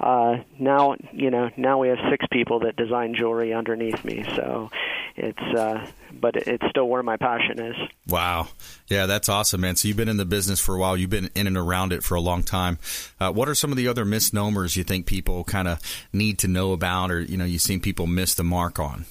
[0.00, 4.24] Uh, now, you know, now we have six people that design jewelry underneath me.
[4.34, 4.68] So
[5.14, 5.86] it's uh,
[6.20, 7.76] but it's still where my passion is.
[8.08, 8.48] Wow,
[8.88, 9.76] yeah, that's awesome, man.
[9.76, 10.96] So you've been in the business for a while.
[10.96, 12.78] You've been in and around it for a long time.
[13.20, 15.80] Uh, what are some of the other misnomers you think people kind of
[16.12, 19.06] need to know about, or you know, you've seen people miss the mark on?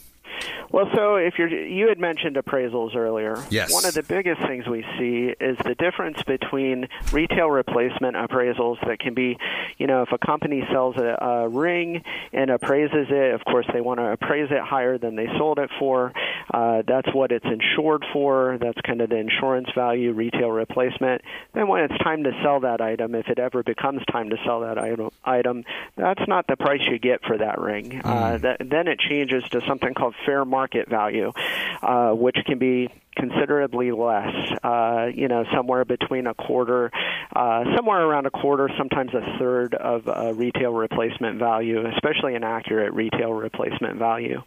[0.71, 3.43] Well, so if you're, you had mentioned appraisals earlier.
[3.49, 3.71] Yes.
[3.71, 8.99] One of the biggest things we see is the difference between retail replacement appraisals that
[8.99, 9.37] can be,
[9.77, 13.81] you know, if a company sells a, a ring and appraises it, of course they
[13.81, 16.11] want to appraise it higher than they sold it for.
[16.51, 18.57] Uh, that's what it's insured for.
[18.59, 21.21] That's kind of the insurance value, retail replacement.
[21.53, 24.61] Then when it's time to sell that item, if it ever becomes time to sell
[24.61, 25.63] that item, item
[25.95, 28.01] that's not the price you get for that ring.
[28.03, 28.23] Uh, mm.
[28.23, 31.31] Uh, that, then it changes to something called fair market market value,
[31.81, 34.33] uh, which can be considerably less.
[34.63, 36.91] Uh, you know, somewhere between a quarter,
[37.35, 42.93] uh, somewhere around a quarter, sometimes a third of retail replacement value, especially an accurate
[42.93, 44.41] retail replacement value,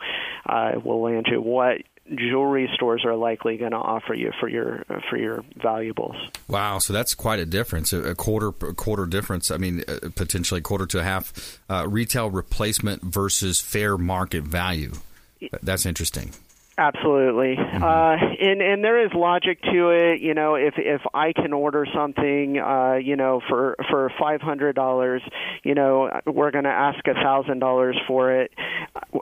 [0.49, 1.83] uh, will land you what
[2.15, 6.15] jewelry stores are likely going to offer you for your for your valuables.
[6.49, 9.51] Wow, so that's quite a difference, a quarter a quarter difference.
[9.51, 14.45] I mean, uh, potentially a quarter to a half uh, retail replacement versus fair market
[14.45, 14.93] value.
[15.63, 16.33] That's interesting.
[16.79, 17.83] Absolutely, mm-hmm.
[17.83, 20.21] uh, and and there is logic to it.
[20.21, 24.77] You know, if if I can order something, uh, you know, for for five hundred
[24.77, 25.23] dollars,
[25.65, 28.53] you know, we're going to ask a thousand dollars for it.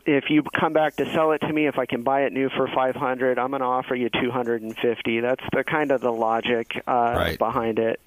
[0.04, 2.48] If you come back to sell it to me, if I can buy it new
[2.48, 5.20] for five hundred, I'm going to offer you two hundred and fifty.
[5.20, 7.38] That's the kind of the logic uh, right.
[7.38, 8.00] behind it.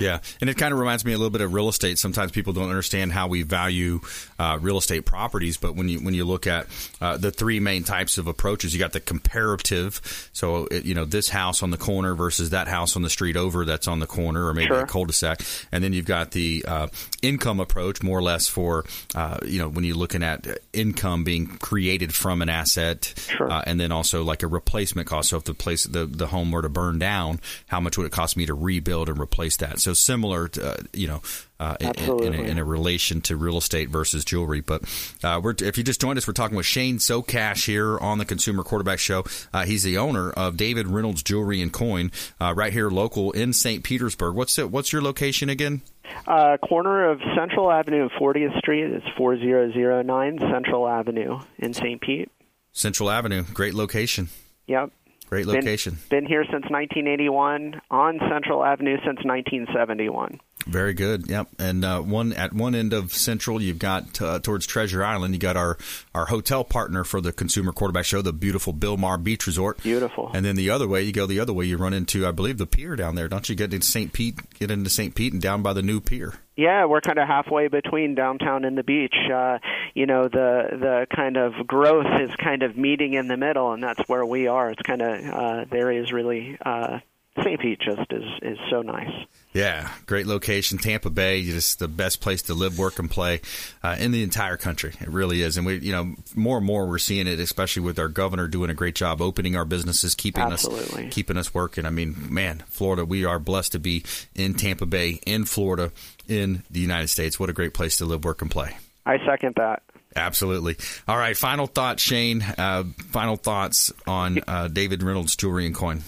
[0.00, 1.98] Yeah, and it kind of reminds me a little bit of real estate.
[1.98, 4.00] Sometimes people don't understand how we value
[4.38, 6.66] uh, real estate properties, but when you when you look at
[7.00, 10.28] uh, the three main types of approaches, you got the comparative.
[10.32, 13.36] So it, you know this house on the corner versus that house on the street
[13.36, 14.80] over that's on the corner, or maybe sure.
[14.80, 16.88] a cul-de-sac, and then you've got the uh,
[17.22, 21.46] income approach, more or less for uh, you know when you're looking at income being
[21.46, 23.50] created from an asset, sure.
[23.50, 25.30] Uh, and then also like a replacement cost.
[25.30, 28.12] So if the place the the home were to burn down, how much would it
[28.12, 29.73] cost me to rebuild and replace that?
[29.78, 31.22] So similar, to, uh, you know,
[31.60, 34.60] uh, in, in, a, in, a, relation to real estate versus jewelry.
[34.60, 34.82] But
[35.22, 38.62] uh, if you just joined us, we're talking with Shane Socash here on the Consumer
[38.62, 39.24] Quarterback Show.
[39.52, 42.10] Uh, he's the owner of David Reynolds Jewelry and Coin,
[42.40, 43.84] uh, right here local in St.
[43.84, 44.34] Petersburg.
[44.34, 45.82] What's it, what's your location again?
[46.26, 48.84] Uh, corner of Central Avenue and 40th Street.
[48.84, 52.00] It's 4009 Central Avenue in St.
[52.00, 52.30] Pete.
[52.72, 54.28] Central Avenue, great location.
[54.66, 54.90] Yep.
[55.34, 55.98] Great location.
[56.08, 60.38] Been, been, here since 1981, on Central Avenue since 1971.
[60.66, 61.28] Very good.
[61.28, 61.48] Yep.
[61.58, 65.34] And uh, one at one end of Central, you've got uh, towards Treasure Island.
[65.34, 65.76] You got our
[66.14, 69.82] our hotel partner for the Consumer Quarterback Show, the beautiful Bilmar Beach Resort.
[69.82, 70.30] Beautiful.
[70.32, 72.56] And then the other way, you go the other way, you run into, I believe,
[72.56, 73.28] the pier down there.
[73.28, 74.12] Don't you get into St.
[74.12, 74.38] Pete?
[74.58, 75.14] Get into St.
[75.14, 76.34] Pete and down by the new pier.
[76.56, 79.16] Yeah, we're kind of halfway between downtown and the beach.
[79.32, 79.58] Uh,
[79.92, 83.82] you know, the the kind of growth is kind of meeting in the middle, and
[83.82, 84.70] that's where we are.
[84.70, 87.00] It's kind of uh, the area is really uh,
[87.42, 87.60] St.
[87.60, 89.12] Pete just is is so nice.
[89.54, 93.40] Yeah, great location, Tampa Bay, just the best place to live, work, and play
[93.84, 94.92] uh, in the entire country.
[95.00, 98.00] It really is, and we, you know, more and more we're seeing it, especially with
[98.00, 101.06] our governor doing a great job opening our businesses, keeping Absolutely.
[101.06, 101.86] us keeping us working.
[101.86, 104.02] I mean, man, Florida, we are blessed to be
[104.34, 105.92] in Tampa Bay, in Florida,
[106.26, 107.38] in the United States.
[107.38, 108.76] What a great place to live, work, and play.
[109.06, 109.84] I second that.
[110.16, 110.76] Absolutely.
[111.06, 111.36] All right.
[111.36, 112.42] Final thoughts, Shane.
[112.42, 116.02] Uh, final thoughts on uh, David Reynolds Jewelry and Coin.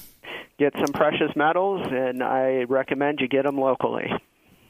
[0.58, 4.10] Get some precious metals, and I recommend you get them locally.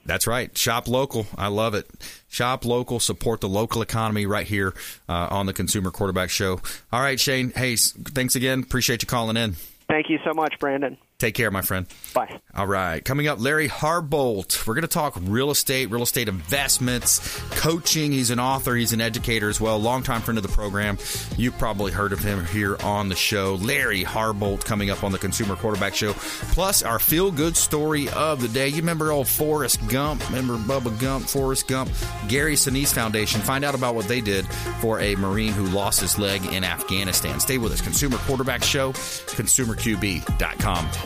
[0.04, 0.56] That's right.
[0.56, 1.26] Shop local.
[1.36, 1.86] I love it.
[2.28, 3.00] Shop local.
[3.00, 4.74] Support the local economy right here
[5.08, 6.60] uh, on the Consumer Quarterback Show.
[6.92, 7.50] All right, Shane.
[7.50, 8.60] Hey, thanks again.
[8.60, 9.56] Appreciate you calling in.
[9.88, 10.96] Thank you so much, Brandon.
[11.18, 11.86] Take care, my friend.
[12.12, 12.40] Bye.
[12.54, 13.02] All right.
[13.02, 14.66] Coming up, Larry Harbolt.
[14.66, 18.12] We're going to talk real estate, real estate investments, coaching.
[18.12, 20.98] He's an author, he's an educator as well, longtime friend of the program.
[21.38, 23.54] You've probably heard of him here on the show.
[23.54, 26.12] Larry Harbolt coming up on the Consumer Quarterback Show.
[26.12, 28.68] Plus, our feel good story of the day.
[28.68, 30.26] You remember old Forrest Gump?
[30.28, 31.90] Remember Bubba Gump, Forrest Gump?
[32.28, 33.40] Gary Sinise Foundation.
[33.40, 34.46] Find out about what they did
[34.80, 37.40] for a Marine who lost his leg in Afghanistan.
[37.40, 37.80] Stay with us.
[37.80, 41.05] Consumer Quarterback Show, consumerqb.com.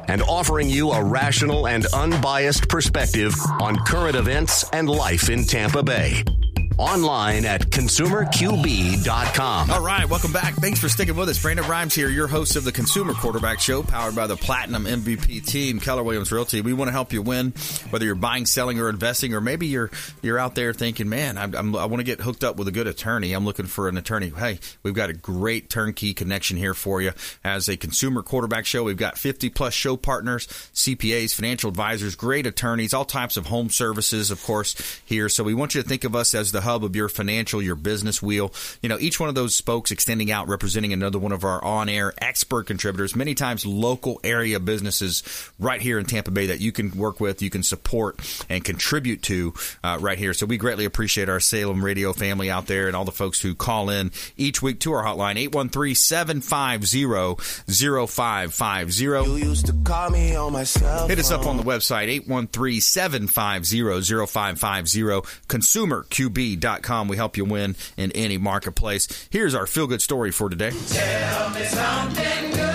[0.11, 5.81] and offering you a rational and unbiased perspective on current events and life in Tampa
[5.81, 6.21] Bay.
[6.77, 9.69] Online at consumerqb.com.
[9.69, 10.55] All right, welcome back.
[10.55, 11.41] Thanks for sticking with us.
[11.41, 15.45] Brandon Rhimes here, your host of the Consumer Quarterback Show, powered by the Platinum MVP
[15.45, 16.61] team, Keller Williams Realty.
[16.61, 17.51] We want to help you win,
[17.89, 19.91] whether you're buying, selling, or investing, or maybe you're
[20.21, 22.71] you're out there thinking, man, I'm, I'm, i want to get hooked up with a
[22.71, 23.33] good attorney.
[23.33, 24.31] I'm looking for an attorney.
[24.35, 27.11] Hey, we've got a great turnkey connection here for you.
[27.43, 32.47] As a Consumer Quarterback Show, we've got 50 plus show partners, CPAs, financial advisors, great
[32.47, 35.29] attorneys, all types of home services, of course, here.
[35.29, 37.75] So we want you to think of us as the hub of your financial, your
[37.75, 38.53] business wheel.
[38.81, 41.89] You know, each one of those spokes extending out, representing another one of our on
[41.89, 45.23] air expert contributors, many times local area businesses
[45.59, 49.21] right here in Tampa Bay that you can work with, you can support and contribute
[49.23, 49.53] to
[49.83, 50.33] uh, right here.
[50.33, 53.55] So we greatly appreciate our Salem radio family out there and all the folks who
[53.55, 61.07] call in each week to our hotline, 813 750 0550.
[61.07, 65.01] Hit us up on the website, 813 750 0550,
[65.47, 66.50] consumerqb.com.
[66.55, 69.27] We help you win in any marketplace.
[69.29, 70.71] Here's our feel good story for today.
[70.71, 72.71] Tell me something good.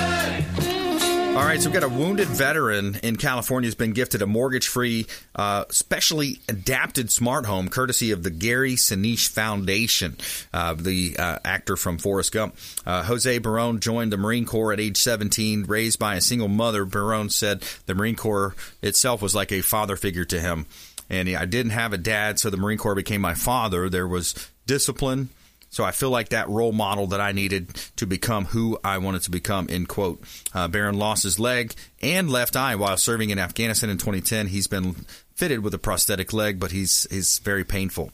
[1.36, 5.06] All right, so we've got a wounded veteran in California who's been gifted a mortgage-free,
[5.34, 10.16] uh, specially adapted smart home, courtesy of the Gary Sinise Foundation.
[10.54, 12.56] Uh, the uh, actor from Forrest Gump,
[12.86, 16.86] uh, Jose Barone, joined the Marine Corps at age 17, raised by a single mother.
[16.86, 20.64] Barone said the Marine Corps itself was like a father figure to him.
[21.08, 23.88] And I didn't have a dad, so the Marine Corps became my father.
[23.88, 24.34] There was
[24.66, 25.30] discipline.
[25.68, 29.22] So I feel like that role model that I needed to become who I wanted
[29.22, 29.66] to become.
[29.68, 30.22] End quote.
[30.54, 34.46] Uh, Barron lost his leg and left eye while serving in Afghanistan in 2010.
[34.46, 34.94] He's been
[35.34, 38.10] fitted with a prosthetic leg, but he's he's very painful.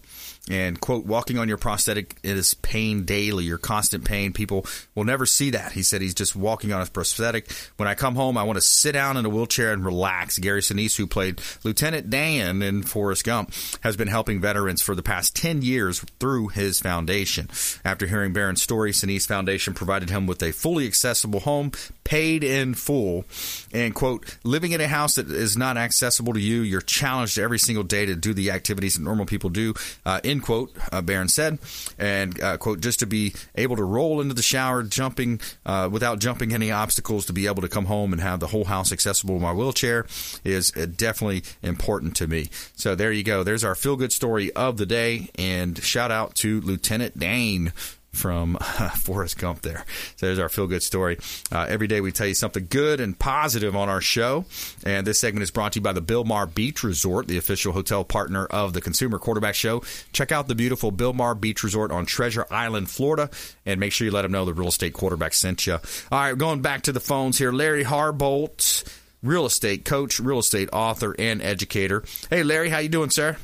[0.52, 4.34] And quote, walking on your prosthetic is pain daily, your constant pain.
[4.34, 5.72] People will never see that.
[5.72, 7.50] He said he's just walking on his prosthetic.
[7.78, 10.38] When I come home, I want to sit down in a wheelchair and relax.
[10.38, 15.02] Gary Sinise, who played Lieutenant Dan in Forrest Gump, has been helping veterans for the
[15.02, 17.48] past 10 years through his foundation.
[17.82, 21.72] After hearing Barron's story, Sinise Foundation provided him with a fully accessible home,
[22.04, 23.24] paid in full.
[23.72, 27.58] And quote, living in a house that is not accessible to you, you're challenged every
[27.58, 29.72] single day to do the activities that normal people do.
[30.04, 31.58] Uh, quote, uh, Barron said.
[31.98, 36.18] And, uh, quote, just to be able to roll into the shower, jumping uh, without
[36.18, 39.36] jumping any obstacles, to be able to come home and have the whole house accessible
[39.36, 40.06] in my wheelchair
[40.44, 42.50] is uh, definitely important to me.
[42.76, 43.42] So there you go.
[43.42, 45.30] There's our feel good story of the day.
[45.38, 47.72] And shout out to Lieutenant Dane
[48.12, 48.56] from
[48.96, 49.84] Forrest Gump there.
[50.16, 51.18] So there's our feel good story.
[51.50, 54.44] Uh, every day we tell you something good and positive on our show.
[54.84, 58.04] And this segment is brought to you by the Bilmar Beach Resort, the official hotel
[58.04, 59.82] partner of the Consumer Quarterback Show.
[60.12, 63.30] Check out the beautiful Bilmar Beach Resort on Treasure Island, Florida,
[63.64, 65.74] and make sure you let them know the real estate quarterback sent you.
[65.74, 65.80] All
[66.20, 67.52] right, going back to the phones here.
[67.52, 68.84] Larry Harbolt,
[69.22, 72.04] real estate coach, real estate author, and educator.
[72.30, 73.36] Hey, Larry, how you doing, sir?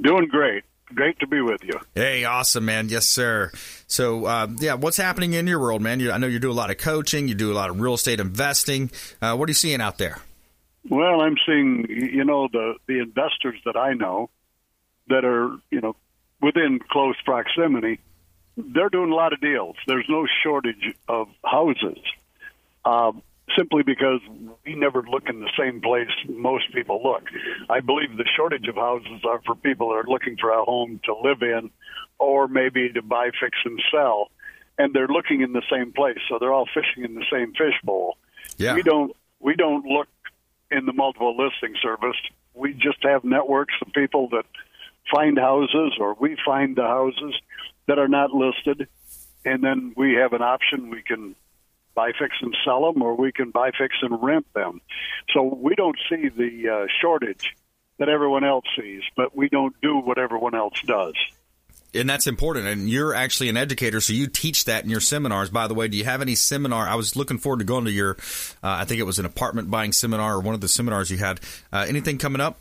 [0.00, 0.64] Doing great.
[0.94, 1.78] Great to be with you.
[1.94, 2.88] Hey, awesome, man.
[2.88, 3.50] Yes, sir.
[3.88, 5.98] So, uh, yeah, what's happening in your world, man?
[5.98, 7.94] You, I know you do a lot of coaching, you do a lot of real
[7.94, 8.90] estate investing.
[9.20, 10.18] Uh, what are you seeing out there?
[10.88, 14.30] Well, I'm seeing, you know, the the investors that I know
[15.08, 15.96] that are, you know,
[16.40, 17.98] within close proximity,
[18.56, 19.76] they're doing a lot of deals.
[19.88, 21.98] There's no shortage of houses.
[22.84, 23.12] Uh,
[23.56, 24.20] simply because
[24.64, 27.22] we never look in the same place most people look.
[27.70, 31.00] I believe the shortage of houses are for people that are looking for a home
[31.04, 31.70] to live in
[32.18, 34.30] or maybe to buy, fix, and sell.
[34.78, 38.16] And they're looking in the same place, so they're all fishing in the same fishbowl.
[38.58, 38.74] Yeah.
[38.74, 40.08] We don't we don't look
[40.70, 42.16] in the multiple listing service.
[42.54, 44.44] We just have networks of people that
[45.14, 47.34] find houses or we find the houses
[47.86, 48.88] that are not listed
[49.46, 51.36] and then we have an option we can
[51.96, 54.80] buy, fix, and sell them, or we can buy, fix, and rent them.
[55.34, 57.56] So we don't see the uh, shortage
[57.98, 61.14] that everyone else sees, but we don't do what everyone else does.
[61.94, 62.66] And that's important.
[62.66, 65.48] And you're actually an educator, so you teach that in your seminars.
[65.48, 66.86] By the way, do you have any seminar?
[66.86, 68.18] I was looking forward to going to your,
[68.62, 71.16] uh, I think it was an apartment buying seminar or one of the seminars you
[71.16, 71.40] had.
[71.72, 72.60] Uh, anything coming up?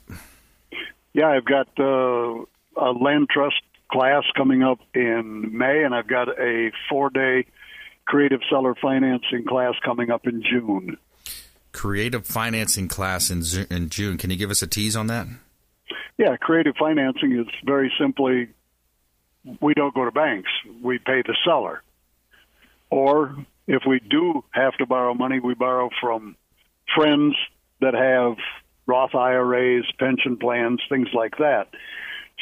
[1.13, 2.45] Yeah, I've got uh,
[2.77, 3.61] a land trust
[3.91, 7.45] class coming up in May, and I've got a four day
[8.06, 10.97] creative seller financing class coming up in June.
[11.72, 14.18] Creative financing class in, in June.
[14.18, 15.28] Can you give us a tease on that?
[16.18, 18.49] Yeah, creative financing is very simply
[19.62, 20.49] we don't go to banks,
[20.82, 21.84] we pay the seller.
[22.89, 23.36] Or
[23.68, 26.36] if we do have to borrow money, we borrow from
[26.95, 27.36] friends
[27.82, 28.38] that have
[28.88, 31.70] Roth IRAs, pension plans, things like that.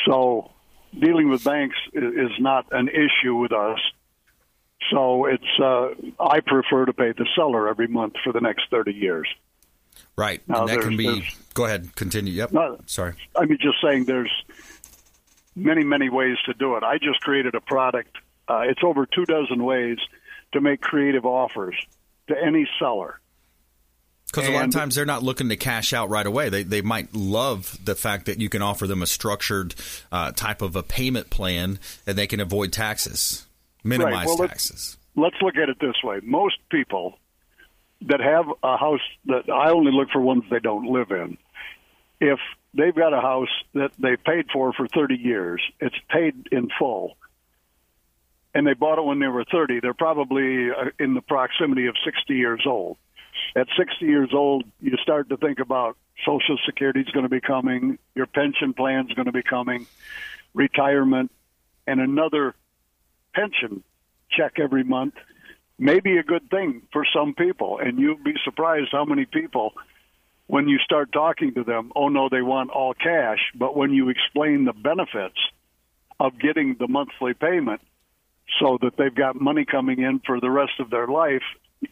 [0.05, 0.51] So
[0.97, 3.79] dealing with banks is not an issue with us.
[4.91, 8.93] So it's uh, I prefer to pay the seller every month for the next thirty
[8.93, 9.27] years.
[10.15, 11.27] Right, Now, and that can be.
[11.53, 12.33] Go ahead, continue.
[12.33, 12.51] Yep.
[12.51, 13.13] No, Sorry.
[13.35, 14.31] I mean, just saying there's
[15.55, 16.83] many, many ways to do it.
[16.83, 18.17] I just created a product.
[18.47, 19.97] Uh, it's over two dozen ways
[20.51, 21.75] to make creative offers
[22.27, 23.19] to any seller.
[24.27, 26.49] Because a lot of times they're not looking to cash out right away.
[26.49, 29.75] They they might love the fact that you can offer them a structured
[30.11, 31.77] uh, type of a payment plan,
[32.07, 33.45] and they can avoid taxes,
[33.83, 34.97] minimize Right, well, let's- taxes.
[35.15, 36.19] Let's look at it this way.
[36.23, 37.19] Most people
[38.01, 41.37] that have a house that I only look for ones they don't live in.
[42.19, 42.39] If
[42.73, 47.15] they've got a house that they paid for for 30 years, it's paid in full,
[48.55, 51.95] and they bought it when they were 30, they're probably uh, in the proximity of
[52.03, 52.97] 60 years old.
[53.55, 57.41] At 60 years old, you start to think about Social Security is going to be
[57.41, 59.85] coming, your pension plan is going to be coming,
[60.53, 61.31] retirement,
[61.87, 62.55] and another
[63.33, 63.83] pension
[64.31, 65.13] check every month
[65.79, 67.79] may be a good thing for some people.
[67.79, 69.73] And you'd be surprised how many people,
[70.47, 73.39] when you start talking to them, oh no, they want all cash.
[73.55, 75.37] But when you explain the benefits
[76.19, 77.81] of getting the monthly payment
[78.59, 81.43] so that they've got money coming in for the rest of their life,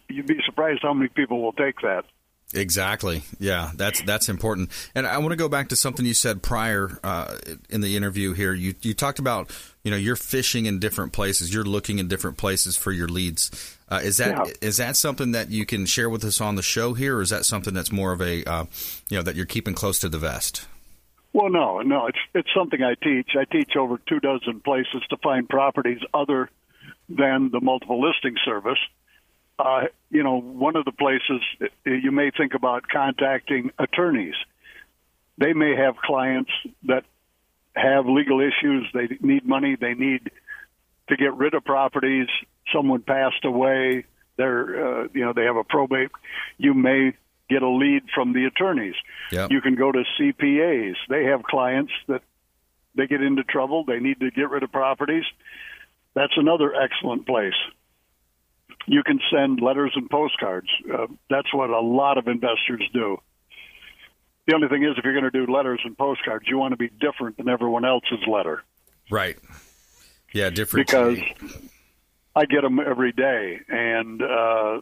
[0.09, 2.05] you'd be surprised how many people will take that.
[2.53, 3.23] Exactly.
[3.39, 4.71] Yeah, that's that's important.
[4.93, 7.37] And I want to go back to something you said prior uh,
[7.69, 8.53] in the interview here.
[8.53, 9.49] You you talked about
[9.83, 13.77] you know you're fishing in different places, you're looking in different places for your leads.
[13.89, 14.87] Uh, is that is Yeah.
[14.87, 17.45] that something that you can share with us on the show here, or is that
[17.45, 18.65] something that's more of a uh,
[19.09, 20.67] you know that you're keeping close to the vest?
[21.33, 23.31] Well, no, no, it's it's something I teach.
[23.39, 26.49] I teach over two dozen places to find properties other
[27.09, 28.79] than the multiple listing service.
[29.59, 31.41] Uh, you know, one of the places
[31.85, 34.35] you may think about contacting attorneys.
[35.37, 36.51] They may have clients
[36.83, 37.03] that
[37.75, 38.87] have legal issues.
[38.93, 39.75] They need money.
[39.79, 40.29] They need
[41.09, 42.27] to get rid of properties.
[42.73, 44.05] Someone passed away.
[44.37, 46.11] They're, uh, you know, they have a probate.
[46.57, 47.13] You may
[47.49, 48.95] get a lead from the attorneys.
[49.31, 49.51] Yep.
[49.51, 50.95] You can go to CPAs.
[51.09, 52.21] They have clients that
[52.95, 53.83] they get into trouble.
[53.85, 55.25] They need to get rid of properties.
[56.13, 57.53] That's another excellent place.
[58.87, 60.67] You can send letters and postcards.
[60.91, 63.17] Uh, that's what a lot of investors do.
[64.47, 66.77] The only thing is, if you're going to do letters and postcards, you want to
[66.77, 68.63] be different than everyone else's letter.
[69.09, 69.37] Right.
[70.33, 70.87] Yeah, different.
[70.87, 71.19] Because
[72.35, 74.81] I get them every day, and uh,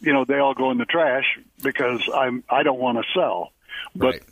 [0.00, 1.24] you know they all go in the trash
[1.62, 3.52] because I'm I don't want to sell.
[3.94, 4.22] But Right.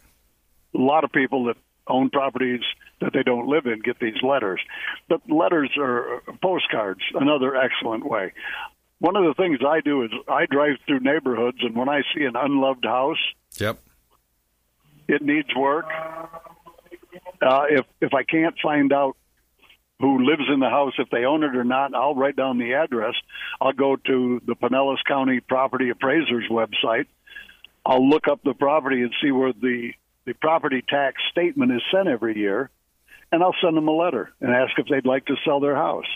[0.75, 1.57] a lot of people that
[1.87, 2.61] own properties
[3.01, 4.61] that they don't live in get these letters.
[5.09, 8.33] But letters are postcards, another excellent way.
[8.99, 12.25] One of the things I do is I drive through neighborhoods, and when I see
[12.25, 13.19] an unloved house,
[13.59, 13.79] Yep.
[15.11, 15.87] It needs work.
[17.43, 19.17] Uh, if if I can't find out
[19.99, 22.75] who lives in the house, if they own it or not, I'll write down the
[22.75, 23.15] address.
[23.61, 27.07] I'll go to the Pinellas County Property Appraisers website.
[27.85, 29.93] I'll look up the property and see where the
[30.27, 32.71] the property tax statement is sent every year,
[33.33, 36.07] and I'll send them a letter and ask if they'd like to sell their house.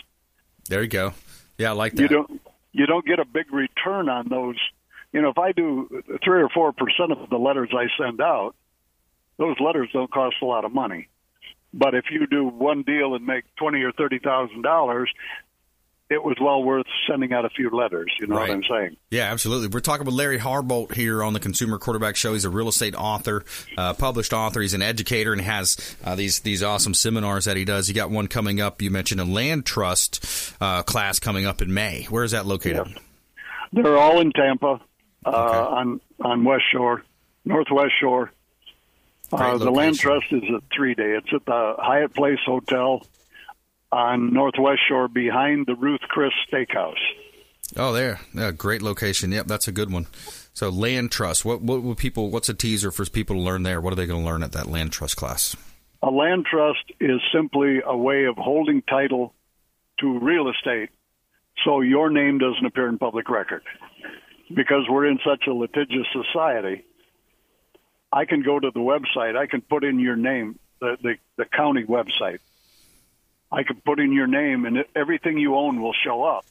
[0.69, 1.13] There you go.
[1.57, 2.01] Yeah, I like that.
[2.01, 2.41] You don't
[2.71, 4.57] you don't get a big return on those.
[5.11, 8.55] You know, if I do three or four percent of the letters I send out,
[9.37, 11.07] those letters don't cost a lot of money.
[11.73, 15.11] But if you do one deal and make twenty or thirty thousand dollars,
[16.09, 18.13] it was well worth sending out a few letters.
[18.19, 18.95] You know what I'm saying?
[19.09, 19.67] Yeah, absolutely.
[19.69, 22.33] We're talking with Larry Harbolt here on the Consumer Quarterback Show.
[22.33, 23.43] He's a real estate author,
[23.77, 24.61] uh, published author.
[24.61, 27.89] He's an educator and has uh, these these awesome seminars that he does.
[27.89, 28.81] You got one coming up.
[28.81, 32.03] You mentioned a land trust uh, class coming up in May.
[32.03, 32.99] Where is that located?
[33.73, 34.79] They're all in Tampa,
[35.25, 37.03] uh, on on West Shore,
[37.43, 38.31] Northwest Shore.
[39.35, 41.17] Uh, the land trust is a three day.
[41.17, 43.05] It's at the Hyatt Place Hotel
[43.91, 46.93] on Northwest Shore behind the Ruth's Chris Steakhouse.
[47.77, 48.19] Oh, there.
[48.33, 49.31] Yeah, great location.
[49.31, 50.07] Yep, that's a good one.
[50.53, 51.43] So, land trust.
[51.43, 52.29] What what will people?
[52.29, 53.81] What's a teaser for people to learn there?
[53.81, 55.55] What are they going to learn at that land trust class?
[56.01, 59.33] A land trust is simply a way of holding title
[59.99, 60.89] to real estate
[61.63, 63.63] so your name doesn't appear in public record.
[64.53, 66.85] Because we're in such a litigious society,
[68.15, 71.45] I can go to the website, I can put in your name, the, the, the
[71.45, 72.39] county website.
[73.51, 76.45] I can put in your name, and everything you own will show up.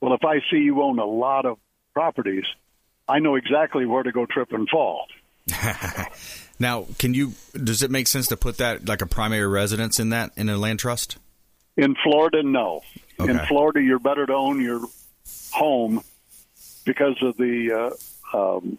[0.00, 1.58] Well, if I see you own a lot of
[1.92, 2.44] properties,
[3.08, 5.06] I know exactly where to go trip and fall.
[6.58, 7.32] Now, can you?
[7.52, 10.56] Does it make sense to put that like a primary residence in that in a
[10.56, 11.18] land trust?
[11.76, 12.82] In Florida, no.
[13.18, 14.80] In Florida, you're better to own your
[15.52, 16.02] home
[16.84, 17.92] because of the
[18.32, 18.78] uh, um,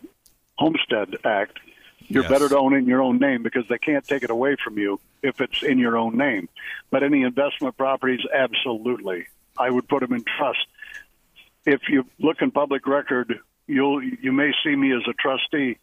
[0.57, 1.59] Homestead Act.
[2.07, 2.31] You're Yes.
[2.31, 4.77] better to own it in your own name because they can't take it away from
[4.77, 6.49] you if it's in your own name.
[6.91, 9.27] But any investment properties, absolutely,
[9.57, 10.65] I would put them in trust.
[11.65, 15.77] If you look in public record, you'll you may see me as a trustee.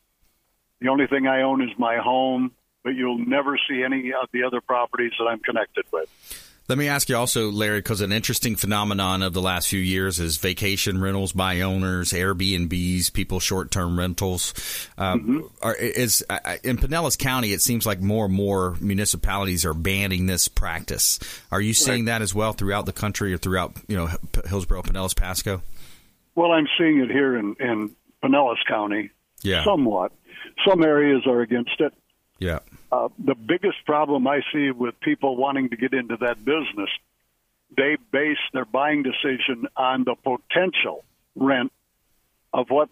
[0.81, 2.53] The only thing I own is my home,
[2.85, 6.09] but you'll never see any of the other properties that I'm connected with.
[6.69, 10.21] Let me ask you also, Larry, because an interesting phenomenon of the last few years
[10.21, 14.55] is vacation rentals by owners, Airbnbs, people short-term rentals.
[14.97, 19.75] Um, are, is I- in Pinellas County, it seems like more and more municipalities are
[19.75, 21.19] banning this practice.
[21.51, 24.09] Are you seeing that as well throughout the country or throughout you know
[24.47, 25.63] Hillsborough, Pinellas, Pasco?
[26.37, 27.91] Well, I'm seeing it here in, in
[28.25, 29.11] Pinellas County,
[29.43, 30.13] Yeah, somewhat.
[30.67, 31.93] Some areas are against it.
[32.39, 32.61] yeah,
[32.93, 36.91] Uh, the biggest problem I see with people wanting to get into that business,
[37.75, 41.03] they base their buying decision on the potential
[41.35, 41.73] rent
[42.53, 42.91] of what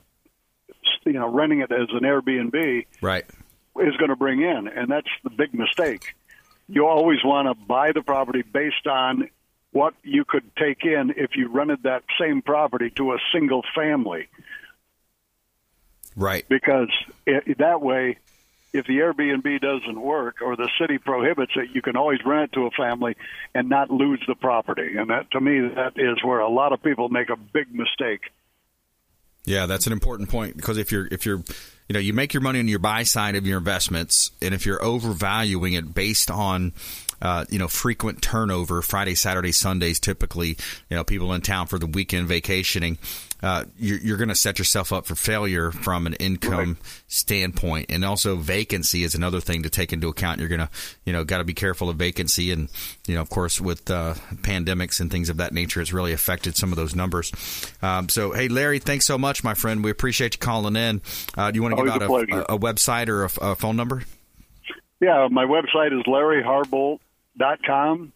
[1.04, 3.26] you know renting it as an Airbnb right.
[3.78, 6.14] is going to bring in, and that's the big mistake.
[6.66, 9.28] You always want to buy the property based on
[9.72, 14.28] what you could take in if you rented that same property to a single family
[16.16, 16.46] Right.
[16.48, 16.90] because
[17.26, 18.18] it, that way,
[18.72, 22.54] if the Airbnb doesn't work or the city prohibits it, you can always rent it
[22.54, 23.16] to a family
[23.54, 24.96] and not lose the property.
[24.96, 28.20] And that, to me, that is where a lot of people make a big mistake.
[29.44, 31.42] Yeah, that's an important point because if you're if you're
[31.88, 34.66] you know you make your money on your buy side of your investments, and if
[34.66, 36.74] you're overvaluing it based on
[37.22, 40.58] uh, you know frequent turnover, Friday, Saturday, Sundays, typically
[40.90, 42.98] you know people in town for the weekend vacationing.
[43.42, 47.02] Uh, you're, you're going to set yourself up for failure from an income right.
[47.08, 50.40] standpoint, and also vacancy is another thing to take into account.
[50.40, 50.68] You're going to,
[51.04, 52.68] you know, got to be careful of vacancy, and
[53.06, 56.56] you know, of course, with uh, pandemics and things of that nature, it's really affected
[56.56, 57.32] some of those numbers.
[57.82, 59.84] Um, so, hey, Larry, thanks so much, my friend.
[59.84, 61.02] We appreciate you calling in.
[61.36, 63.76] Uh, do you want to give out a, a, a, website or a, a phone
[63.76, 64.02] number?
[65.00, 68.12] Yeah, my website is larryharbolt.com.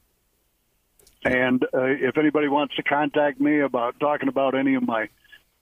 [1.25, 5.09] And uh, if anybody wants to contact me about talking about any of my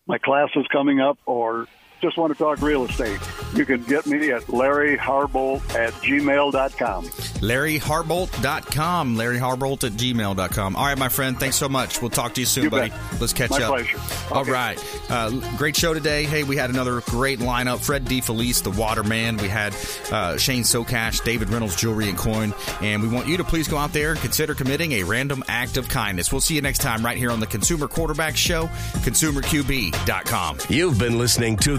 [0.06, 1.68] my classes coming up or
[2.02, 3.20] just want to talk real estate,
[3.54, 7.04] you can get me at Larry Harbolt at gmail.com.
[7.04, 9.16] LarryHarbolt.com.
[9.16, 10.76] Larry Harbolt at gmail.com.
[10.76, 11.38] All right, my friend.
[11.38, 12.02] Thanks so much.
[12.02, 12.90] We'll talk to you soon, you buddy.
[12.90, 13.20] Bet.
[13.20, 13.70] Let's catch my up.
[13.70, 13.98] Pleasure.
[14.32, 14.50] Okay.
[14.50, 14.84] right.
[15.08, 16.24] Uh, great show today.
[16.24, 17.78] Hey, we had another great lineup.
[17.78, 19.36] Fred DeFelice, the Waterman.
[19.36, 19.74] We had
[20.10, 22.52] uh, Shane Socash, David Reynolds Jewelry and Coin.
[22.80, 25.76] And we want you to please go out there and consider committing a random act
[25.76, 26.32] of kindness.
[26.32, 28.66] We'll see you next time right here on the Consumer Quarterback Show,
[29.04, 30.58] consumerqb.com.
[30.68, 31.78] You've been listening to